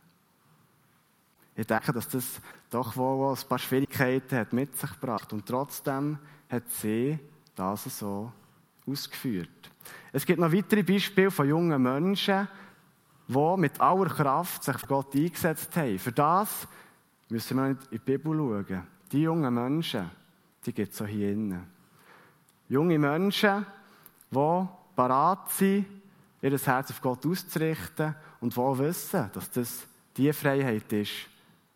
Ich 1.57 1.67
denke, 1.67 1.91
dass 1.91 2.07
das 2.07 2.39
doch 2.69 2.95
wohl 2.95 3.35
ein 3.35 3.49
paar 3.49 3.59
Schwierigkeiten 3.59 4.37
hat 4.37 4.53
mit 4.53 4.77
sich 4.77 4.91
gebracht. 4.91 5.33
Und 5.33 5.45
trotzdem 5.45 6.19
hat 6.49 6.69
sie 6.69 7.19
das 7.53 7.83
so 7.99 8.31
ausgeführt. 8.87 9.70
Es 10.11 10.25
gibt 10.25 10.39
noch 10.39 10.51
weitere 10.51 10.83
Beispiele 10.83 11.31
von 11.31 11.47
jungen 11.47 11.81
Menschen, 11.81 12.47
die 13.27 13.55
mit 13.57 13.79
aller 13.79 14.09
Kraft 14.09 14.63
sich 14.63 14.77
für 14.77 14.87
Gott 14.87 15.15
eingesetzt 15.15 15.75
haben. 15.75 15.97
Für 15.97 16.11
das 16.11 16.67
müssen 17.29 17.57
wir 17.57 17.69
nicht 17.69 17.83
in 17.83 17.89
die 17.91 17.99
Bibel 17.99 18.35
schauen. 18.35 18.87
Die 19.11 19.21
jungen 19.21 19.53
Menschen, 19.53 20.09
die 20.65 20.73
gibt 20.73 20.93
es 20.93 21.01
auch 21.01 21.07
hier 21.07 21.31
innen. 21.31 21.65
Junge 22.67 22.99
Menschen, 22.99 23.65
die 24.29 24.67
parat 24.95 25.51
sind, 25.51 25.85
ihr 26.41 26.57
Herz 26.57 26.91
auf 26.91 27.01
Gott 27.01 27.25
auszurichten 27.25 28.15
und 28.39 28.53
die 28.55 28.79
wissen, 28.79 29.29
dass 29.33 29.49
das 29.51 29.87
die 30.17 30.31
Freiheit 30.33 30.91
ist, 30.91 31.11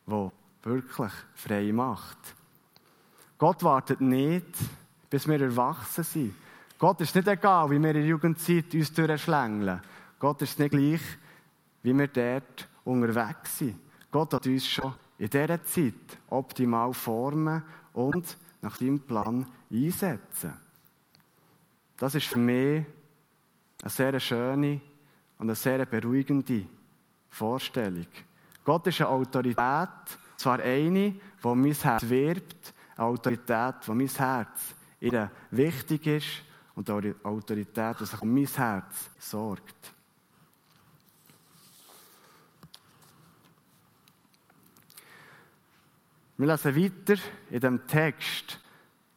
die 0.08 0.30
wirklich 0.64 1.12
frei 1.36 1.72
macht. 1.72 2.18
Gott 3.38 3.64
wartet 3.64 4.02
nicht, 4.02 4.46
bis 5.10 5.28
wir 5.28 5.40
erwachsen 5.40 6.04
sind. 6.04 6.36
Gott 6.78 7.00
ist 7.02 7.16
nicht 7.16 7.28
egal, 7.28 7.70
wie 7.70 7.80
wir 7.80 7.90
in 7.90 7.96
der 7.96 8.06
Jugendzeit 8.06 8.74
uns 8.74 8.92
durchschlängeln. 8.94 9.82
Gott 10.20 10.42
ist 10.42 10.60
nicht 10.60 10.72
gleich, 10.72 11.02
wie 11.84 11.98
wir 11.98 12.08
dort 12.08 12.68
unterwegs 12.84 13.58
sind. 13.58 13.80
Gott 14.12 14.34
hat 14.34 14.46
uns 14.46 14.68
schon 14.68 14.94
in 15.18 15.30
dieser 15.30 15.64
Zeit 15.64 16.18
optimal 16.30 16.94
formen 16.94 17.64
und 17.94 18.38
nach 18.62 18.76
seinem 18.76 19.00
Plan 19.00 19.46
einsetzen. 19.72 20.54
Das 21.98 22.16
ist 22.16 22.28
für 22.28 22.40
mich 22.40 22.86
eine 23.82 23.90
sehr 23.90 24.20
schöne 24.20 24.82
und 25.38 25.48
eine 25.48 25.56
sehr 25.56 25.86
beruhigende 25.86 26.66
Vorstellung. 27.30 28.08
Gott 28.66 28.88
ist 28.88 29.00
eine 29.00 29.10
Autorität, 29.10 29.90
zwar 30.36 30.60
eine, 30.60 31.12
die 31.12 31.20
mein 31.44 31.72
Herz 31.72 32.10
wirbt, 32.10 32.74
eine 32.98 33.06
Autorität, 33.06 33.76
die 33.88 33.92
mein 33.92 34.08
Herz 34.10 34.76
ihr 35.00 35.30
wichtig 35.52 36.08
ist 36.08 36.45
und 36.76 36.90
eine 36.90 37.16
Autorität, 37.24 38.00
die 38.00 38.06
sich 38.06 38.22
um 38.22 38.34
mein 38.34 38.46
Herz 38.46 39.10
sorgt. 39.18 39.94
Wir 46.38 46.48
lesen 46.48 46.76
weiter 46.76 47.22
in 47.50 47.60
dem 47.62 47.88
Text, 47.88 48.60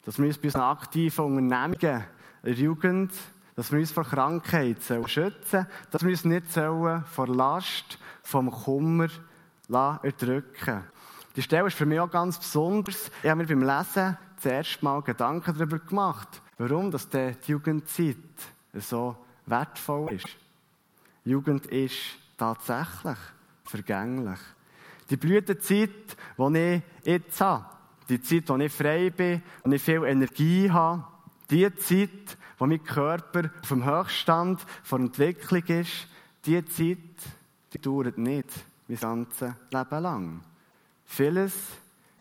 dass 0.05 0.17
wir 0.17 0.25
uns 0.25 0.37
bei 0.37 0.45
unseren 0.45 0.61
aktiven 0.61 1.25
Unternehmungen 1.25 2.05
in 2.43 2.45
der 2.45 2.53
Jugend, 2.53 3.11
dass 3.55 3.73
wir 3.73 3.79
uns 3.79 3.91
vor 3.91 4.05
Krankheit 4.05 4.77
schützen 4.81 5.41
sollen, 5.43 5.67
dass 5.91 6.01
wir 6.01 6.11
uns 6.11 6.23
nicht 6.23 6.45
vor 6.47 7.27
Last, 7.27 7.99
vom 8.23 8.49
Kummer 8.49 9.09
erdrücken 9.69 10.83
Die 11.35 11.41
Stelle 11.41 11.67
ist 11.67 11.75
für 11.75 11.85
mich 11.85 11.99
auch 11.99 12.09
ganz 12.09 12.39
besonders. 12.39 13.11
Ich 13.21 13.29
habe 13.29 13.43
mir 13.43 13.47
beim 13.47 13.63
Lesen 13.63 14.17
zuerst 14.39 14.81
mal 14.83 15.01
Gedanken 15.01 15.53
darüber 15.57 15.79
gemacht, 15.79 16.41
warum 16.57 16.91
das 16.91 17.09
die 17.09 17.33
Jugendzeit 17.45 18.17
so 18.73 19.15
wertvoll 19.45 20.13
ist. 20.13 20.27
Jugend 21.23 21.65
ist 21.67 21.97
tatsächlich 22.37 23.17
vergänglich. 23.63 24.39
Die 25.09 25.17
Blütezeit, 25.17 26.17
die 26.37 26.57
ich 26.57 26.81
jetzt 27.05 27.41
habe, 27.41 27.65
die 28.07 28.21
Zeit, 28.21 28.49
wo 28.49 28.55
ich 28.57 28.71
frei 28.71 29.09
bin 29.09 29.41
und 29.63 29.71
ich 29.71 29.81
viel 29.81 30.03
Energie 30.03 30.69
habe, 30.69 31.05
die 31.49 31.73
Zeit, 31.75 32.37
wo 32.57 32.65
mein 32.65 32.83
Körper 32.83 33.49
auf 33.61 33.67
dem 33.67 33.85
Höchststand 33.85 34.65
von 34.83 35.07
Entwicklung 35.07 35.63
ist, 35.67 36.07
die 36.45 36.63
Zeit, 36.65 36.97
die 37.73 37.79
dauert 37.79 38.17
nicht 38.17 38.49
mein 38.87 38.97
ganzes 38.97 39.53
Leben 39.71 40.03
lang. 40.03 40.41
Vieles 41.05 41.53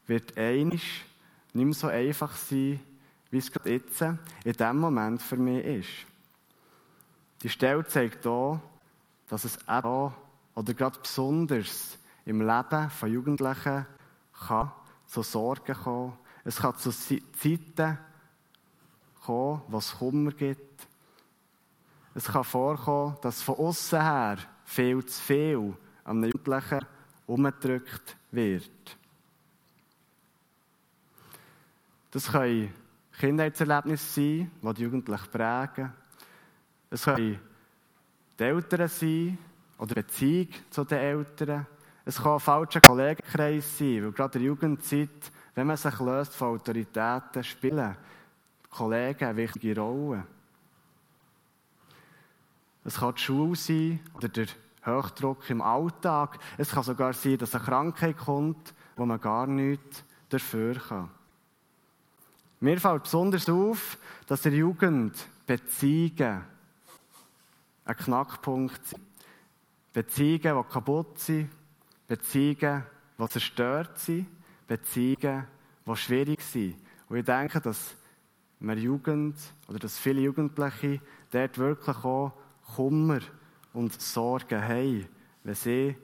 wird 0.06 0.36
einisch 0.36 1.04
nicht 1.52 1.64
mehr 1.64 1.74
so 1.74 1.88
einfach 1.88 2.36
sein, 2.36 2.80
wie 3.30 3.38
es 3.38 3.50
gerade 3.50 3.72
jetzt 3.72 4.00
in 4.00 4.18
diesem 4.44 4.78
Moment 4.78 5.22
für 5.22 5.36
mich 5.36 5.64
ist. 5.64 5.88
Die 7.42 7.48
Stelle 7.48 7.86
zeigt 7.86 8.26
auch, 8.26 8.60
dass 9.28 9.44
es 9.44 9.58
auch 9.68 10.12
oder 10.54 10.74
gerade 10.74 10.98
besonders 10.98 11.98
im 12.24 12.40
Leben 12.40 12.90
von 12.90 13.12
Jugendlichen 13.12 13.86
kann 14.46 14.72
zu 15.06 15.22
Sorgen 15.22 15.74
kommen. 15.74 16.18
Es 16.44 16.56
kann 16.56 16.76
zu 16.76 16.90
Zeiten 16.90 17.98
kommen, 19.24 19.62
wo 19.68 19.78
es 19.78 19.94
Kummer 19.96 20.32
gibt. 20.32 20.86
Es 22.14 22.24
kann 22.24 22.44
vorkommen, 22.44 23.16
dass 23.22 23.42
von 23.42 23.56
außen 23.56 24.00
her 24.00 24.38
viel 24.64 25.04
zu 25.04 25.22
viel 25.22 25.74
an 26.04 26.18
einem 26.18 26.32
Jugendlichen 26.32 26.80
umgedrückt 27.26 28.16
wird. 28.32 28.97
Das 32.10 32.30
können 32.30 32.72
Kindheitserlebnisse 33.18 34.20
sein, 34.20 34.50
die 34.62 34.74
die 34.74 34.82
Jugendlichen 34.82 35.30
prägen. 35.30 35.92
Es 36.90 37.04
können 37.04 37.38
die 38.38 38.42
Eltern 38.42 38.88
sein 38.88 39.38
oder 39.78 39.94
Beziehung 39.94 40.48
zu 40.70 40.84
den 40.84 40.98
Eltern. 40.98 41.66
Es 42.04 42.22
kann 42.22 42.34
ein 42.34 42.40
falscher 42.40 42.80
Kollegenkreis 42.80 43.78
sein, 43.78 44.04
weil 44.04 44.12
gerade 44.12 44.38
in 44.38 44.44
der 44.44 44.48
Jugendzeit, 44.48 45.32
wenn 45.54 45.66
man 45.66 45.76
sich 45.76 45.98
löst 46.00 46.34
von 46.34 46.54
Autoritäten, 46.54 47.44
spielen 47.44 47.96
Kollegen 48.70 49.24
eine 49.24 49.36
wichtige 49.36 49.78
Rolle. 49.78 50.24
Es 52.84 52.98
kann 52.98 53.14
die 53.14 53.20
Schule 53.20 53.56
sein 53.56 54.00
oder 54.14 54.28
der 54.28 54.46
Hochdruck 54.86 55.50
im 55.50 55.60
Alltag. 55.60 56.38
Es 56.56 56.70
kann 56.70 56.82
sogar 56.82 57.12
sein, 57.12 57.36
dass 57.36 57.54
eine 57.54 57.64
Krankheit 57.64 58.16
kommt, 58.16 58.72
wo 58.96 59.04
man 59.04 59.20
gar 59.20 59.46
nichts 59.46 60.04
dafür 60.30 60.76
kann. 60.76 61.10
Mir 62.60 62.80
fällt 62.80 63.04
besonders 63.04 63.48
auf, 63.48 63.98
dass 64.26 64.42
der 64.42 64.52
Jugend 64.52 65.14
Beziehungen 65.46 66.44
ein 67.84 67.96
Knackpunkt 67.96 68.84
sind. 68.84 69.02
Beziehungen, 69.92 70.62
die 70.62 70.72
kaputt 70.72 71.18
sind, 71.18 71.50
Beziehungen, 72.08 72.84
die 73.18 73.28
zerstört 73.28 73.98
sind, 73.98 74.26
Beziehungen, 74.66 75.46
die 75.86 75.96
schwierig 75.96 76.42
sind. 76.42 76.76
Und 77.08 77.18
ich 77.18 77.24
denke, 77.24 77.60
dass 77.60 77.94
wir 78.60 78.74
Jugend 78.74 79.36
oder 79.68 79.78
dass 79.78 79.98
viele 79.98 80.20
Jugendliche 80.20 81.00
dort 81.30 81.58
wirklich 81.58 81.96
auch 82.04 82.32
Kummer 82.74 83.20
und 83.72 84.00
Sorgen 84.00 84.60
haben, 84.60 85.06
wenn 85.44 85.54
sie 85.54 85.96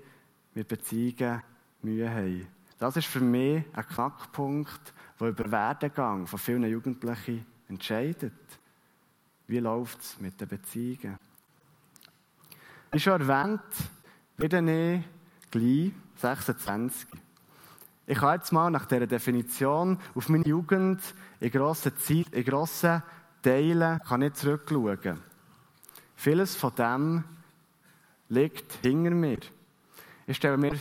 mit 0.54 0.68
Beziehungen 0.68 1.42
Mühe 1.82 2.08
haben. 2.08 2.46
Das 2.78 2.96
ist 2.96 3.06
für 3.06 3.20
mich 3.20 3.64
ein 3.72 3.86
Knackpunkt, 3.86 4.92
der 5.20 5.28
über 5.28 5.44
den 5.44 5.52
Werdegang 5.52 6.26
von 6.26 6.38
vielen 6.38 6.64
Jugendlichen 6.64 7.46
entscheidet. 7.68 8.32
Wie 9.46 9.58
läuft 9.58 10.00
es 10.00 10.20
mit 10.20 10.40
den 10.40 10.48
Beziehungen? 10.48 11.18
Wie 12.90 13.00
schon 13.00 13.20
erwähnt, 13.20 13.62
werde 14.36 14.94
ich 14.96 15.04
gleich 15.50 15.92
26. 16.16 17.08
Ich 18.06 18.18
kann 18.18 18.36
jetzt 18.36 18.52
mal 18.52 18.70
nach 18.70 18.86
dieser 18.86 19.06
Definition 19.06 19.98
auf 20.14 20.28
meine 20.28 20.46
Jugend 20.46 21.00
in 21.40 21.50
grossen, 21.50 21.96
Zeit, 21.96 22.28
in 22.32 22.44
grossen 22.44 23.02
Teilen 23.42 23.98
kann 24.00 24.22
ich 24.22 24.34
zurückschauen. 24.34 25.20
Vieles 26.16 26.54
von 26.54 26.74
dem 26.74 27.24
liegt 28.28 28.72
hinter 28.82 29.10
mir. 29.10 29.38
Ich 30.26 30.36
stelle 30.36 30.56
mir 30.56 30.78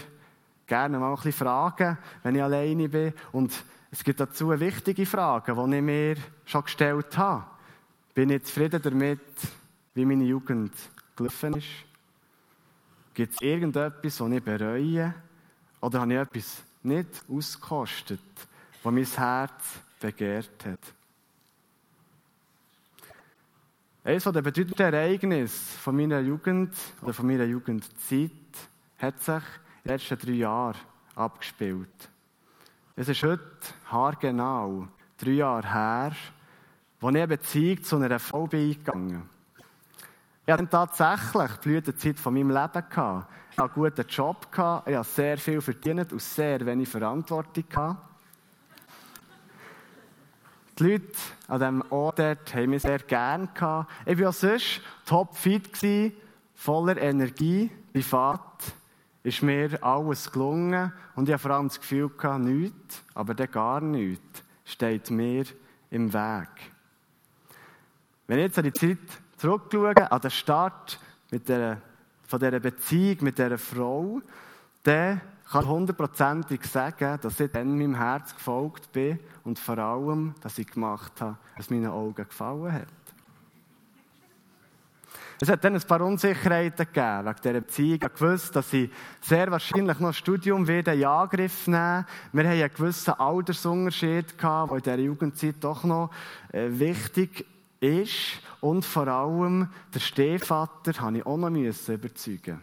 gerne 0.67 0.99
mal 0.99 1.09
ein 1.09 1.15
bisschen 1.15 1.33
Fragen, 1.33 1.97
wenn 2.23 2.35
ich 2.35 2.43
alleine 2.43 2.89
bin. 2.89 3.13
Und 3.31 3.51
es 3.91 4.03
gibt 4.03 4.19
dazu 4.19 4.49
wichtige 4.59 5.05
Fragen, 5.05 5.55
die 5.55 5.77
ich 5.77 5.83
mir 5.83 6.15
schon 6.45 6.63
gestellt 6.63 7.17
habe. 7.17 7.45
Bin 8.13 8.29
ich 8.29 8.43
zufrieden 8.43 8.81
damit, 8.81 9.19
wie 9.93 10.05
meine 10.05 10.23
Jugend 10.23 10.73
gelaufen 11.15 11.55
ist? 11.55 11.67
Gibt 13.13 13.33
es 13.33 13.41
irgendetwas, 13.41 14.17
das 14.17 14.31
ich 14.31 14.43
bereue? 14.43 15.13
Oder 15.81 16.01
habe 16.01 16.13
ich 16.13 16.19
etwas 16.19 16.63
nicht 16.81 17.23
ausgekostet, 17.29 18.19
was 18.81 18.93
mein 18.93 19.05
Herz 19.05 19.79
begehrt 19.99 20.65
hat? 20.65 20.79
Eines 24.05 24.23
der 24.23 24.41
bedeutenden 24.41 24.93
Ereignisse 24.93 25.77
von 25.79 25.95
meiner 25.95 26.19
Jugend 26.19 26.75
oder 27.01 27.13
von 27.13 27.25
meiner 27.25 27.45
Jugendzeit 27.45 28.31
hat 28.97 29.21
sich 29.21 29.43
den 29.83 29.91
letzten 29.91 30.17
drei 30.17 30.31
Jahren 30.31 30.77
abgespielt. 31.15 32.09
Es 32.95 33.09
ist 33.09 33.23
heute 33.23 33.43
haargenau 33.91 34.87
drei 35.17 35.31
Jahre 35.31 35.67
her, 35.67 36.05
als 36.05 36.15
ich 37.01 37.07
eine 37.07 37.27
Beziehung 37.27 37.83
zu 37.83 37.97
einer 37.97 38.19
Frau 38.19 38.47
bin 38.47 38.77
Ich 40.45 40.53
hatte 40.53 40.69
tatsächlich 40.69 41.51
die 41.51 41.69
Blütezeit 41.69 42.19
von 42.19 42.33
meinem 42.33 42.51
Leben. 42.51 42.69
Ich 43.51 43.57
hatte 43.57 43.63
einen 43.63 43.73
guten 43.73 44.07
Job, 44.07 44.47
ich 44.51 44.57
habe 44.95 45.03
sehr 45.03 45.37
viel 45.37 45.61
verdient 45.61 46.13
und 46.13 46.21
sehr 46.21 46.65
wenig 46.65 46.87
Verantwortung. 46.87 47.65
Die 50.79 50.83
Leute 50.83 51.05
an 51.49 51.59
diesem 51.59 51.91
Ort 51.91 52.19
haben 52.19 52.69
mich 52.69 52.81
sehr 52.81 52.99
gerne. 52.99 53.49
Ich 54.05 54.19
war 54.19 54.29
auch 54.29 54.33
sonst 54.33 54.81
topfit, 55.05 56.13
voller 56.55 56.97
Energie, 56.97 57.69
privat 57.91 58.73
ist 59.23 59.41
mir 59.41 59.81
alles 59.81 60.31
gelungen 60.31 60.91
und 61.15 61.27
ich 61.27 61.33
hatte 61.33 61.41
vor 61.43 61.51
allem 61.51 61.69
das 61.69 61.79
Gefühl, 61.79 62.09
gehabt, 62.09 62.43
nichts, 62.43 63.03
aber 63.13 63.33
dann 63.33 63.51
gar 63.51 63.81
nichts, 63.81 64.43
steht 64.65 65.09
mir 65.09 65.45
im 65.89 66.13
Weg. 66.13 66.49
Wenn 68.27 68.39
ich 68.39 68.45
jetzt 68.45 68.57
an 68.57 68.65
die 68.65 68.73
Zeit 68.73 68.97
zurückschaue, 69.37 70.11
an 70.11 70.21
den 70.21 70.31
Start 70.31 70.99
mit 71.31 71.47
der, 71.47 71.81
von 72.27 72.39
dieser 72.39 72.59
Beziehung 72.59 73.17
mit 73.21 73.37
dieser 73.37 73.57
Frau, 73.57 74.21
dann 74.83 75.21
kann 75.49 75.63
ich 75.63 75.69
hundertprozentig 75.69 76.65
sagen, 76.65 77.19
dass 77.21 77.39
ich 77.39 77.51
dann 77.51 77.77
meinem 77.77 77.95
Herz 77.95 78.33
gefolgt 78.33 78.91
bin 78.91 79.19
und 79.43 79.59
vor 79.59 79.77
allem, 79.77 80.33
dass 80.41 80.57
ich 80.57 80.67
gemacht 80.67 81.21
habe, 81.21 81.37
was 81.57 81.69
meinen 81.69 81.87
Augen 81.87 82.27
gefallen 82.27 82.73
hat. 82.73 83.02
Es 85.39 85.49
hat 85.49 85.63
dann 85.63 85.75
ein 85.75 85.81
paar 85.81 86.01
Unsicherheiten 86.01 86.85
gegeben 86.85 87.25
wegen 87.25 87.41
dieser 87.43 87.61
Beziehung. 87.61 87.99
Ich 88.13 88.21
wusste, 88.21 88.53
dass 88.53 88.73
ich 88.73 88.89
sehr 89.21 89.51
wahrscheinlich 89.51 89.99
noch 89.99 90.09
ein 90.09 90.13
Studium 90.13 90.67
wieder 90.67 90.93
in 90.93 91.05
Angriff 91.05 91.67
nehmen 91.67 92.05
Wir 92.31 92.43
haben 92.43 92.61
einen 92.61 92.73
gewissen 92.73 93.13
Altersunterschied 93.13 94.37
der 94.41 94.71
in 94.71 94.81
dieser 94.81 94.99
Jugendzeit 94.99 95.55
doch 95.59 95.83
noch 95.83 96.11
äh, 96.51 96.67
wichtig 96.69 97.45
ist. 97.79 98.39
Und 98.61 98.85
vor 98.85 99.07
allem, 99.07 99.67
der 99.93 99.99
Stiefvater 99.99 100.93
habe 101.01 101.17
ich 101.17 101.25
auch 101.25 101.37
noch 101.37 101.49
überzeugen 101.49 102.61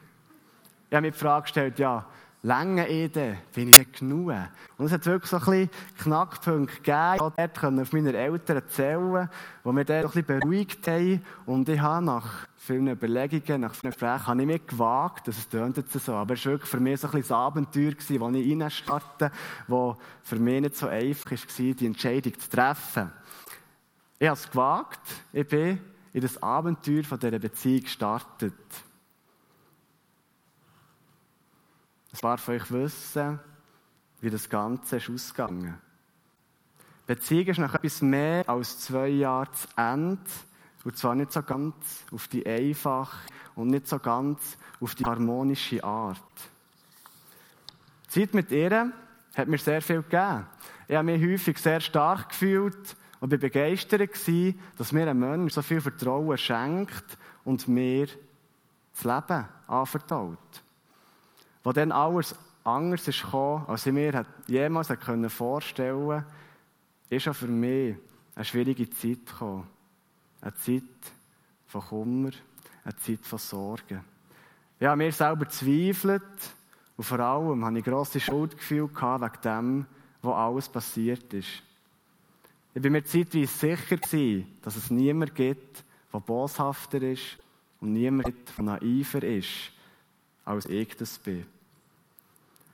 Ich 0.88 0.96
habe 0.96 1.06
mir 1.06 1.12
die 1.12 1.18
Frage 1.18 1.42
gestellt, 1.42 1.78
ja, 1.78 2.06
Länge 2.42 2.88
Ede, 2.88 3.36
bin 3.54 3.68
ich 3.68 3.76
nicht 3.76 3.98
genug? 3.98 4.32
Und 4.78 4.86
es 4.86 4.92
hat 4.92 5.04
wirklich 5.04 5.30
so 5.30 5.36
ein 5.36 5.44
bisschen 5.44 5.70
Knackpunkte 5.98 6.74
gegeben. 6.76 7.32
Ich 7.36 7.60
konnte 7.60 7.82
auf 7.82 7.92
meine 7.92 8.16
Eltern 8.16 8.56
erzählen, 8.56 9.28
die 9.62 9.68
mir 9.68 9.84
dann 9.84 9.96
ein 9.96 10.02
bisschen 10.04 10.24
beruhigt 10.24 10.88
haben. 10.88 11.22
Und 11.44 11.68
ich 11.68 11.78
habe 11.78 12.02
nach 12.02 12.48
vielen 12.56 12.88
Überlegungen, 12.88 13.60
nach 13.60 13.74
vielen 13.74 13.90
Gesprächen, 13.90 14.26
habe 14.26 14.40
ich 14.40 14.46
mir 14.46 14.58
gewagt, 14.58 15.28
dass 15.28 15.36
es 15.36 15.50
tönt 15.50 15.76
jetzt 15.76 15.92
so, 15.92 16.14
aber 16.14 16.32
es 16.32 16.46
war 16.46 16.52
wirklich 16.52 16.70
für 16.70 16.80
mich 16.80 17.00
so 17.00 17.08
ein 17.08 17.12
bisschen 17.12 17.36
ein 17.36 17.42
Abenteuer, 17.42 17.92
das 17.92 18.08
ich 18.08 18.20
reinstarte, 18.20 19.32
das 19.68 19.96
für 20.22 20.36
mich 20.36 20.60
nicht 20.62 20.76
so 20.76 20.86
einfach 20.86 21.30
war, 21.32 21.74
die 21.74 21.86
Entscheidung 21.86 22.38
zu 22.38 22.48
treffen. 22.48 23.12
Ich 24.18 24.28
habe 24.28 24.38
es 24.38 24.50
gewagt, 24.50 25.00
ich 25.34 25.46
bin 25.46 25.78
in 26.14 26.22
das 26.22 26.42
Abenteuer 26.42 27.04
von 27.04 27.18
dieser 27.18 27.38
Beziehung 27.38 27.82
gestartet. 27.82 28.54
Es 32.12 32.22
war 32.22 32.38
für 32.38 32.52
euch 32.52 32.70
wissen, 32.70 33.38
wie 34.20 34.30
das 34.30 34.48
Ganze 34.48 34.96
ist 34.96 35.08
ausgegangen. 35.08 35.78
Die 37.02 37.14
Beziehung 37.14 37.46
ist 37.46 37.58
nach 37.58 37.74
etwas 37.74 38.02
mehr 38.02 38.48
als 38.48 38.80
zwei 38.80 39.08
Jahren 39.08 39.52
zu 39.52 39.68
Ende. 39.76 40.20
Und 40.84 40.96
zwar 40.96 41.14
nicht 41.14 41.32
so 41.32 41.42
ganz 41.42 41.74
auf 42.10 42.28
die 42.28 42.46
einfache 42.46 43.18
und 43.54 43.68
nicht 43.68 43.86
so 43.86 43.98
ganz 43.98 44.56
auf 44.80 44.94
die 44.94 45.04
harmonische 45.04 45.84
Art. 45.84 46.18
Die 48.06 48.20
Zeit 48.20 48.34
mit 48.34 48.50
ihr 48.50 48.92
hat 49.34 49.48
mir 49.48 49.58
sehr 49.58 49.82
viel 49.82 50.02
gegeben. 50.02 50.46
Ich 50.88 50.96
habe 50.96 51.12
mich 51.12 51.22
häufig 51.22 51.58
sehr 51.58 51.80
stark 51.80 52.30
gefühlt 52.30 52.96
und 53.20 53.30
war 53.30 53.38
begeistert, 53.38 54.10
dass 54.78 54.92
mir 54.92 55.08
ein 55.08 55.18
Mensch 55.18 55.52
so 55.52 55.62
viel 55.62 55.80
Vertrauen 55.80 56.38
schenkt 56.38 57.18
und 57.44 57.68
mir 57.68 58.08
das 58.92 59.04
Leben 59.04 59.48
anvertraut. 59.66 60.38
Wo 61.62 61.72
dann 61.72 61.92
alles 61.92 62.34
anders 62.64 63.06
ist 63.08 63.22
gekommen, 63.22 63.64
als 63.66 63.86
ich 63.86 63.92
mir 63.92 64.24
jemals 64.46 64.88
vorstellen 65.28 66.06
konnte, 66.06 66.26
ist 67.10 67.28
auch 67.28 67.34
für 67.34 67.48
mich 67.48 67.96
eine 68.34 68.44
schwierige 68.44 68.88
Zeit 68.90 69.26
gekommen. 69.26 69.66
Eine 70.40 70.54
Zeit 70.54 70.82
von 71.66 71.82
Kummer, 71.82 72.30
eine 72.84 72.96
Zeit 72.96 73.20
von 73.26 73.38
Sorgen. 73.38 74.04
Ich 74.78 74.86
habe 74.86 74.96
mir 74.96 75.12
selber 75.12 75.48
zweifelt 75.48 76.22
und 76.96 77.04
vor 77.04 77.20
allem 77.20 77.64
hatte 77.64 77.78
ich 77.78 77.84
grosse 77.84 78.20
Schuldgefühle 78.20 78.88
wegen 78.88 79.40
dem, 79.44 79.86
was 80.22 80.34
alles 80.34 80.68
passiert 80.68 81.32
ist. 81.34 81.62
Ich 82.72 82.82
war 82.82 82.90
mir 82.90 83.04
zeitweise 83.04 83.76
sicher, 83.76 84.46
dass 84.62 84.76
es 84.76 84.90
niemand 84.90 85.34
gibt, 85.34 85.84
der 86.12 86.20
boshafter 86.20 87.02
ist 87.02 87.38
und 87.80 87.92
niemand 87.92 88.26
gibt, 88.26 88.56
der 88.56 88.64
naiver 88.64 89.22
ist 89.22 89.72
als 90.50 90.66
ich 90.66 90.96
das 90.96 91.18
bin. 91.18 91.46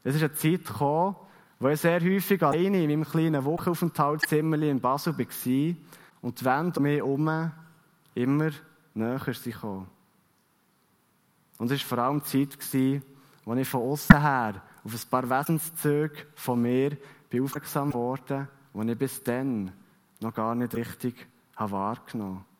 Es 0.02 0.14
ist 0.14 0.22
eine 0.22 0.34
Zeit 0.34 0.64
gekommen, 0.64 1.16
wo 1.58 1.68
ich 1.68 1.80
sehr 1.80 2.00
häufig 2.00 2.42
alleine 2.42 2.82
in 2.82 2.88
meinem 2.88 3.04
kleinen 3.04 3.44
Wochenaufenthaltszimmer 3.44 4.60
in 4.62 4.80
Basel 4.80 5.16
war 5.16 5.74
und 6.22 6.40
die 6.40 6.44
Wände 6.44 6.78
um 6.78 6.84
mich 6.84 6.96
herum 6.96 7.52
immer 8.14 8.50
näher 8.94 9.18
gekommen. 9.18 9.86
Und 11.58 11.70
es 11.70 11.80
war 11.90 11.96
vor 11.96 11.98
allem 11.98 12.22
die 12.22 12.48
Zeit, 12.48 13.02
wo 13.44 13.54
ich 13.54 13.68
von 13.68 13.82
außen 13.82 14.20
her 14.20 14.62
auf 14.84 14.94
ein 14.94 15.10
paar 15.10 15.28
Wesenszüge 15.28 16.26
von 16.34 16.62
mir 16.62 16.96
aufmerksam 17.32 17.92
wurde, 17.92 18.48
die 18.74 18.90
ich 18.90 18.98
bis 18.98 19.22
dann 19.22 19.72
noch 20.20 20.34
gar 20.34 20.54
nicht 20.54 20.74
richtig 20.74 21.26
wahrgenommen 21.56 22.36
habe. 22.38 22.55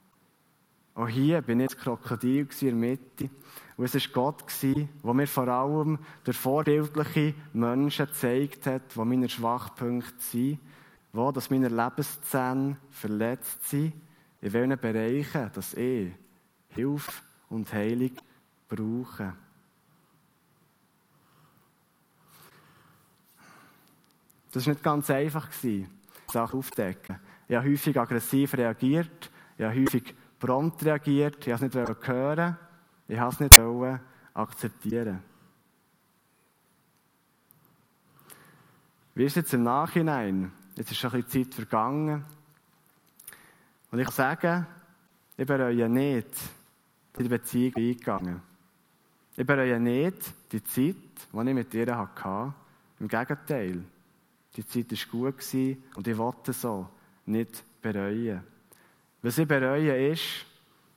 Auch 0.97 1.09
hier 1.09 1.43
bin 1.43 1.61
ich 1.61 1.69
das 1.69 1.77
Krokodil 1.77 2.49
in 2.63 2.67
der 2.67 2.75
Mitte. 2.75 3.29
Und 3.77 3.85
es 3.85 3.95
war 3.95 4.33
Gott, 4.33 4.45
der 4.63 5.15
mir 5.15 5.27
vor 5.27 5.47
allem 5.47 5.99
durch 6.25 6.39
vorbildliche 6.39 7.35
Menschen 7.53 8.07
gezeigt 8.07 8.67
hat, 8.67 8.97
wo 8.97 9.05
meine 9.05 9.29
Schwachpunkte 9.29 10.15
sind, 10.19 10.59
wo 11.13 11.31
dass 11.31 11.51
meine 11.51 11.69
Lebenszähne 11.69 12.79
verletzt 12.91 13.69
sind, 13.69 13.93
in 14.41 14.53
welchen 14.55 14.79
Bereichen 14.79 15.51
dass 15.53 15.75
ich 15.75 16.13
Hilfe 16.71 17.13
und 17.51 17.71
Heilung 17.75 18.13
brauche. 18.67 19.35
Das 24.51 24.67
war 24.67 24.73
nicht 24.73 24.83
ganz 24.83 25.11
einfach, 25.11 25.51
Sachen 26.33 26.59
aufzudecken. 26.59 27.21
Ich 27.49 27.55
habe 27.55 27.69
häufig 27.69 28.01
aggressiv 28.01 28.55
reagiert, 28.55 29.31
ich 29.59 29.65
habe 29.65 29.79
häufig 29.79 30.15
prompt 30.47 30.85
reagiert, 30.85 31.45
ich 31.45 31.61
wollte 31.61 31.81
es 31.81 31.89
nicht 31.99 32.07
hören, 32.07 32.57
ich 33.09 33.19
wollte 33.19 33.45
es 33.45 33.59
nicht 33.59 34.01
akzeptieren. 34.35 35.23
Wie 39.15 39.25
ist 39.25 39.33
es 39.33 39.37
jetzt 39.37 39.55
im 39.55 39.65
Nachhinein? 39.65 40.53
Jetzt 40.77 40.93
ist 40.93 40.99
schon 40.99 41.13
ein 41.13 41.23
bisschen 41.23 41.51
Zeit 41.51 41.55
vergangen. 41.55 42.25
Und 43.91 43.99
ich 43.99 44.05
kann 44.05 44.15
sagen, 44.15 44.67
ich 45.37 45.47
bereue 45.47 45.89
nicht 45.89 46.29
die 47.19 47.29
Beziehung 47.29 47.75
eingegangen. 47.77 48.43
Ich 49.37 49.47
bereue 49.47 49.81
nicht 49.81 50.53
die 50.53 50.63
Zeit, 50.63 50.97
die 51.33 51.49
ich 51.49 51.55
mit 51.55 51.75
ihr 51.75 51.97
hatte. 51.97 52.55
Im 53.01 53.09
Gegenteil. 53.09 53.83
Die 54.55 54.67
Zeit 54.67 54.93
war 54.93 55.33
gut 55.33 55.77
und 55.97 56.07
ich 56.07 56.17
wollte 56.17 56.53
so 56.53 56.89
nicht 57.25 57.65
bereuen. 57.83 58.56
Was 59.27 59.39
ich 59.39 59.49
bereue 59.49 60.12
ist, 60.12 60.23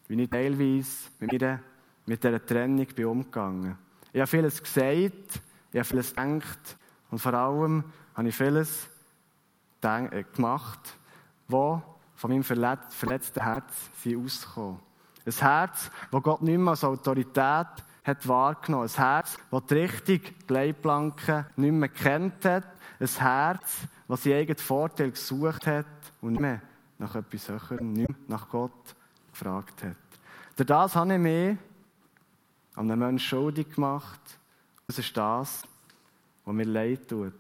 wie 0.08 0.22
ich 0.22 0.30
teilweise 0.30 1.10
mit, 1.18 1.32
mir, 1.32 1.60
mit 2.06 2.24
dieser 2.24 2.46
Trennung 2.46 2.86
bin 2.86 3.06
umgegangen. 3.06 3.76
Ich 4.14 4.20
habe 4.20 4.30
vieles 4.30 4.62
gesagt, 4.62 5.42
ich 5.72 5.80
habe 5.80 5.84
vieles 5.84 6.14
gedacht 6.14 6.78
und 7.10 7.18
vor 7.18 7.34
allem 7.34 7.86
habe 8.14 8.28
ich 8.28 8.36
vieles 8.36 8.88
äh, 9.82 10.24
gemacht, 10.36 10.94
wo 11.48 11.82
von 12.14 12.30
meinem 12.30 12.44
verletzten 12.44 13.42
Herz 13.42 13.90
ausgekommen 14.06 14.80
Ein 15.26 15.34
Herz, 15.34 15.90
das 16.12 16.22
Gott 16.22 16.44
nicht 16.44 16.60
mehr 16.60 16.70
als 16.70 16.84
Autorität 16.84 17.34
hat 18.04 18.28
wahrgenommen. 18.28 18.88
Ein 18.90 18.96
Herz, 18.96 19.40
das 19.50 19.66
die 19.66 19.74
richtige 19.74 20.34
Leitplanke 20.48 21.48
nicht 21.56 21.72
mehr 21.72 21.90
kennt 21.90 22.46
hat. 22.46 22.66
Ein 23.00 23.08
Herz, 23.08 23.80
das 24.08 24.22
seinen 24.22 24.34
eigenen 24.34 24.60
Vorteil 24.60 25.10
gesucht 25.10 25.66
hat 25.66 25.88
und 26.22 26.34
nicht 26.34 26.42
mehr 26.42 26.62
nach 27.00 27.16
etwas 27.16 27.50
Höherem, 27.50 27.94
nicht 27.94 28.30
nach 28.30 28.48
Gott 28.50 28.96
gefragt 29.32 29.84
hat. 29.84 29.96
Durch 30.56 30.68
das 30.68 30.96
habe 30.96 31.14
ich 31.14 31.20
mich 31.20 31.58
an 32.76 32.92
einem 32.92 33.00
Menschen 33.00 33.28
schuldig 33.28 33.74
gemacht. 33.74 34.20
Das 34.86 35.00
ist 35.00 35.16
das, 35.16 35.64
was 36.46 36.54
mir 36.54 36.66
leid 36.66 37.08
tut. 37.08 37.34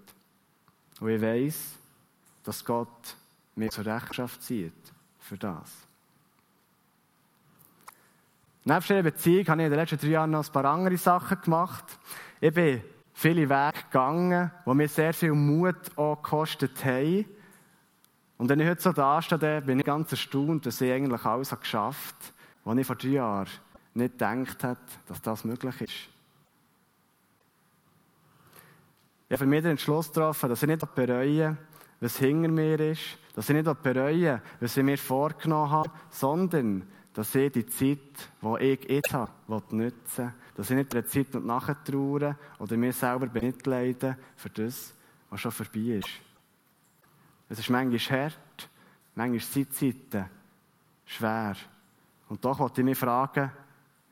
Und 0.99 1.09
ich 1.09 1.21
weiß, 1.21 1.75
dass 2.43 2.63
Gott 2.63 3.15
mir 3.55 3.69
zur 3.69 3.85
Rechenschaft 3.85 4.41
zieht 4.41 4.73
für 5.19 5.37
das. 5.37 5.71
Neben 8.63 8.81
dieser 8.81 9.03
Beziehung 9.03 9.47
habe 9.47 9.61
ich 9.61 9.65
in 9.65 9.71
den 9.71 9.79
letzten 9.79 9.97
drei 9.99 10.07
Jahren 10.07 10.31
noch 10.31 10.45
ein 10.45 10.51
paar 10.51 10.65
andere 10.65 10.97
Sachen 10.97 11.41
gemacht. 11.41 11.85
Ich 12.39 12.53
bin 12.53 12.83
viele 13.13 13.49
Wege 13.49 13.83
gegangen, 13.85 14.51
die 14.65 14.73
mir 14.73 14.87
sehr 14.87 15.13
viel 15.13 15.33
Mut 15.33 15.97
auch 15.97 16.21
gekostet 16.21 16.83
haben. 16.85 17.25
Und 18.39 18.47
wenn 18.47 18.61
ich 18.61 18.69
heute 18.69 18.81
so 18.81 18.93
da 18.93 19.21
stehe, 19.21 19.61
bin 19.61 19.79
ich 19.79 19.85
ganz 19.85 20.09
erstaunt, 20.11 20.65
dass 20.65 20.79
ich 20.79 20.89
eigentlich 20.89 21.25
alles 21.25 21.49
geschafft 21.49 22.15
habe, 22.15 22.33
was 22.63 22.77
ich 22.77 22.87
vor 22.87 22.95
drei 22.95 23.07
Jahren 23.09 23.49
nicht 23.93 24.13
gedacht 24.13 24.63
hätte, 24.63 24.77
dass 25.07 25.21
das 25.21 25.43
möglich 25.43 25.81
ist. 25.81 26.09
Ich 29.27 29.33
habe 29.33 29.39
für 29.39 29.45
mich 29.45 29.61
den 29.61 29.71
Entschluss 29.71 30.07
getroffen, 30.07 30.47
dass 30.47 30.63
ich 30.63 30.69
nicht 30.69 30.95
bereue, 30.95 31.57
was 31.99 32.17
hinter 32.17 32.47
mir 32.47 32.79
ist, 32.79 33.17
dass 33.35 33.49
ich 33.49 33.55
nicht 33.61 33.83
bereue, 33.83 34.41
was 34.61 34.77
ich 34.77 34.83
mir 34.83 34.97
vorgenommen 34.97 35.71
habe, 35.71 35.91
sondern 36.09 36.87
dass 37.13 37.35
ich 37.35 37.51
die 37.51 37.65
Zeit, 37.65 37.97
die 38.41 38.63
ich 38.63 38.89
jetzt 38.89 39.13
habe, 39.13 39.31
nutzen 39.47 40.33
Dass 40.55 40.69
ich 40.69 40.77
nicht 40.77 40.93
der 40.93 41.05
Zeit 41.05 41.33
nachtraue 41.33 42.37
oder 42.57 42.77
mir 42.77 42.93
selber 42.93 43.27
bemitleiden 43.27 44.15
für 44.37 44.49
das, 44.49 44.93
was 45.29 45.41
schon 45.41 45.51
vorbei 45.51 45.99
ist. 45.99 46.28
Es 47.49 47.59
ist 47.59 47.69
manchmal 47.69 47.99
hart, 47.99 48.69
manchmal 49.15 49.39
sind 49.39 49.73
Zeiten 49.73 50.29
schwer. 51.05 51.55
Und 52.29 52.45
doch 52.45 52.59
wollte 52.59 52.81
ich 52.81 52.85
mich 52.85 52.97
fragen, 52.97 53.51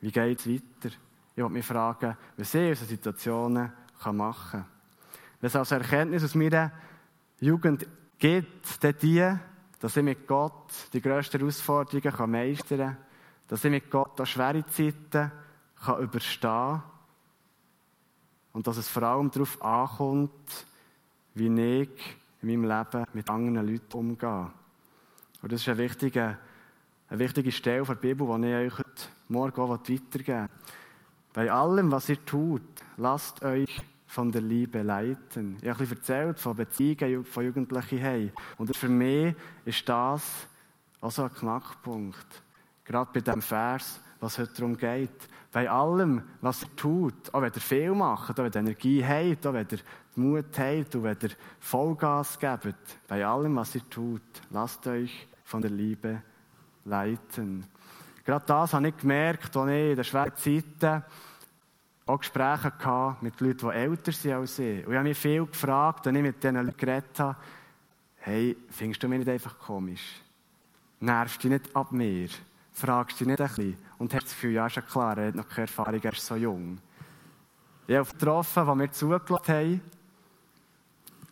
wie 0.00 0.10
geht 0.10 0.40
es 0.40 0.48
weiter? 0.48 0.94
Ich 1.34 1.42
wollte 1.42 1.52
mich 1.52 1.64
fragen, 1.64 2.16
was 2.36 2.54
ich 2.54 2.60
in 2.60 2.74
solchen 2.74 2.88
Situationen 2.88 3.72
machen 4.12 4.50
kann. 4.50 4.66
Wenn 5.40 5.46
es 5.46 5.56
als 5.56 5.70
Erkenntnis 5.70 6.24
aus 6.24 6.34
meiner 6.34 6.72
Jugend 7.38 7.86
gibt, 8.18 8.82
dann 8.82 8.94
die, 9.00 9.32
dass 9.78 9.96
ich 9.96 10.02
mit 10.02 10.26
Gott 10.26 10.72
die 10.92 11.00
grössten 11.00 11.38
Herausforderungen 11.38 12.30
meistern 12.30 12.78
kann, 12.78 12.96
dass 13.46 13.64
ich 13.64 13.70
mit 13.70 13.88
Gott 13.88 14.20
auch 14.20 14.26
schwere 14.26 14.66
Zeiten 14.66 15.30
kann 15.84 16.02
überstehen 16.02 16.40
kann 16.40 16.82
und 18.52 18.66
dass 18.66 18.76
es 18.76 18.88
vor 18.88 19.04
allem 19.04 19.30
darauf 19.30 19.62
ankommt, 19.62 20.66
wie 21.34 21.82
ich 21.82 22.16
in 22.42 22.48
meinem 22.48 22.64
Leben 22.64 23.04
mit 23.12 23.28
anderen 23.28 23.66
Leuten 23.66 23.96
umgehe. 23.96 24.50
Und 25.42 25.52
das 25.52 25.60
ist 25.60 25.68
eine 25.68 25.78
wichtige, 25.78 26.38
eine 27.08 27.18
wichtige 27.18 27.52
Stelle 27.52 27.84
der 27.84 27.94
Bibel, 27.94 28.26
die 28.40 28.46
ich 28.48 28.72
euch 28.72 28.78
heute 28.78 29.02
Morgen 29.28 29.60
auch 29.60 29.70
weitergeben 29.70 30.42
will. 30.42 30.48
Bei 31.32 31.52
allem, 31.52 31.92
was 31.92 32.08
ihr 32.08 32.24
tut, 32.24 32.62
lasst 32.96 33.42
euch 33.44 33.80
von 34.06 34.32
der 34.32 34.40
Liebe 34.40 34.82
leiten. 34.82 35.56
Ich 35.60 35.68
habe 35.68 35.78
ein 35.78 35.88
bisschen 35.88 35.98
erzählt 35.98 36.40
von 36.40 36.56
Beziehungen 36.56 37.24
von 37.24 37.44
Jugendlichen 37.44 38.02
haben. 38.02 38.32
Und 38.56 38.74
für 38.74 38.88
mich 38.88 39.34
ist 39.64 39.88
das 39.88 40.48
also 41.00 41.24
ein 41.24 41.34
Knackpunkt. 41.34 42.42
Gerade 42.84 43.10
bei 43.12 43.20
dem 43.20 43.42
Vers, 43.42 44.00
was 44.18 44.38
heute 44.38 44.54
darum 44.54 44.76
geht. 44.76 45.28
Bei 45.52 45.70
allem, 45.70 46.22
was 46.40 46.62
ihr 46.62 46.74
tut, 46.76 47.32
auch 47.32 47.42
wenn 47.42 47.52
ihr 47.52 47.60
viel 47.60 47.94
macht, 47.94 48.40
auch 48.40 48.44
wenn 48.44 48.52
ihr 48.52 48.56
Energie 48.56 49.04
habt, 49.04 49.46
auch 49.46 49.52
wenn 49.52 49.68
ihr 49.70 49.78
Mut 50.18 50.58
habt 50.58 50.94
und 50.94 51.02
wenn 51.04 51.16
ihr 51.22 51.30
Vollgas 51.60 52.38
gebt, 52.38 52.98
bei 53.06 53.24
allem, 53.24 53.56
was 53.56 53.74
ihr 53.74 53.88
tut, 53.88 54.22
lasst 54.50 54.86
euch 54.86 55.26
von 55.44 55.62
der 55.62 55.70
Liebe 55.70 56.22
leiten. 56.84 57.64
Gerade 58.24 58.44
das 58.46 58.74
habe 58.74 58.88
ich 58.88 58.96
gemerkt, 58.96 59.56
als 59.56 59.70
ich 59.70 59.90
in 59.90 59.96
den 59.96 60.04
schweren 60.04 60.36
Zeiten 60.36 61.02
auch 62.04 62.18
Gespräche 62.18 62.70
gehabt 62.70 63.22
mit 63.22 63.40
Leuten, 63.40 63.68
die 63.68 63.74
älter 63.74 64.12
sind 64.12 64.32
als 64.32 64.58
ich. 64.58 64.86
Und 64.86 64.92
ich 64.92 64.98
habe 64.98 65.08
mich 65.08 65.18
viel 65.18 65.46
gefragt, 65.46 66.06
als 66.06 66.16
ich 66.16 66.22
mit 66.22 66.42
diesen 66.42 66.56
Leuten 66.56 66.76
geredet 66.76 67.20
habe, 67.20 67.36
hey, 68.18 68.56
findest 68.70 69.02
du 69.02 69.08
mich 69.08 69.20
nicht 69.20 69.28
einfach 69.28 69.58
komisch? 69.58 70.20
Nervst 71.00 71.42
du 71.42 71.48
dich 71.48 71.60
nicht 71.60 71.76
ab 71.76 71.92
mir? 71.92 72.28
Fragst 72.72 73.20
du 73.20 73.24
dich 73.24 73.28
nicht 73.28 73.40
ein 73.40 73.48
bisschen? 73.48 73.76
Und 73.98 74.14
hast 74.14 74.24
das 74.24 74.32
Gefühl, 74.32 74.52
ja, 74.52 74.66
ist 74.66 74.76
ja 74.76 74.82
klar, 74.82 75.16
er 75.18 75.28
hat 75.28 75.34
noch 75.34 75.48
keine 75.48 75.66
Erfahrung, 75.66 76.00
er 76.02 76.12
ist 76.12 76.26
so 76.26 76.36
jung. 76.36 76.78
Ich 77.86 77.96
habe 77.96 78.08
getroffen, 78.08 78.66
die 78.66 78.74
mir 78.74 78.90
zugelassen 78.90 79.54
haben, 79.54 79.80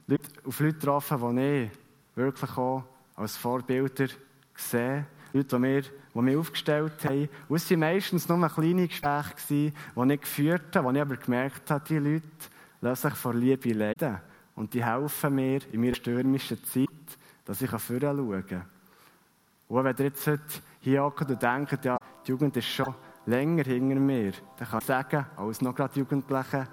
Leute, 0.06 0.28
auf 0.44 0.60
Leute 0.60 0.74
getroffen, 0.74 1.36
die 1.36 1.64
ich 1.64 1.70
wirklich 2.14 2.56
auch 2.56 2.84
als 3.16 3.36
Vorbilder 3.36 4.06
sehe, 4.54 5.06
Leute, 5.32 5.56
die 5.56 5.58
mir 5.58 5.82
die 5.82 6.20
mich 6.22 6.36
aufgestellt 6.36 7.04
haben. 7.04 7.28
Und 7.48 7.56
es 7.56 7.70
waren 7.70 7.80
meistens 7.80 8.28
nur 8.28 8.48
kleine 8.48 8.88
Gespräche, 8.88 9.34
die 9.48 9.72
ich 10.12 10.20
geführt 10.20 10.76
habe, 10.76 10.86
wo 10.86 10.92
ich 10.92 11.00
aber 11.00 11.16
gemerkt 11.16 11.70
habe, 11.70 11.84
die 11.88 11.98
Leute 11.98 12.22
lassen 12.80 13.10
sich 13.10 13.18
vor 13.18 13.34
Liebe 13.34 13.72
leiden. 13.72 14.18
Und 14.54 14.72
die 14.72 14.84
helfen 14.84 15.34
mir 15.34 15.60
in 15.72 15.80
meiner 15.80 15.94
stürmischen 15.94 16.62
Zeit, 16.64 16.88
dass 17.44 17.60
ich 17.60 17.70
vorne 17.70 18.42
kann. 18.42 18.64
Und 19.68 19.84
wenn 19.84 19.96
ihr 19.96 20.04
jetzt 20.06 20.26
heute 20.26 20.42
hier 20.80 21.02
hockt 21.02 21.28
und 21.28 21.42
denkt, 21.42 21.84
ja, 21.84 21.98
die 22.24 22.30
Jugend 22.30 22.56
ist 22.56 22.68
schon 22.68 22.94
länger 23.26 23.64
hinter 23.64 23.96
mir, 23.96 24.32
dann 24.56 24.68
kann 24.68 24.78
ich 24.78 24.86
sagen, 24.86 25.26
als 25.36 25.60
noch 25.60 25.74
gerade 25.74 25.98
Jugendliche, 25.98 26.68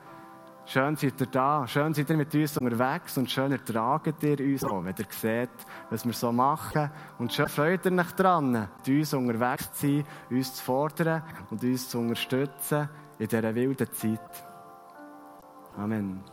Schön 0.65 0.95
seid 0.95 1.19
ihr 1.19 1.27
da, 1.27 1.67
schön 1.67 1.93
seid 1.93 2.09
ihr 2.09 2.15
mit 2.15 2.33
uns 2.33 2.57
unterwegs 2.57 3.17
und 3.17 3.29
schön 3.29 3.51
ertragt 3.51 4.23
ihr 4.23 4.39
uns 4.39 4.63
auch, 4.63 4.83
wenn 4.83 4.95
ihr 4.97 5.05
seht, 5.09 5.49
was 5.89 6.05
wir 6.05 6.13
so 6.13 6.31
machen. 6.31 6.89
Und 7.19 7.33
schön 7.33 7.49
freut 7.49 7.85
ihr 7.85 7.91
euch 7.91 8.11
daran, 8.13 8.51
mit 8.51 8.87
uns 8.87 9.13
unterwegs 9.13 9.73
zu 9.73 9.87
sein, 9.87 10.05
uns 10.29 10.55
zu 10.55 10.63
fordern 10.63 11.21
und 11.49 11.63
uns 11.63 11.89
zu 11.89 11.99
unterstützen 11.99 12.87
in 13.19 13.27
dieser 13.27 13.53
wilden 13.53 13.91
Zeit. 13.91 14.45
Amen. 15.77 16.23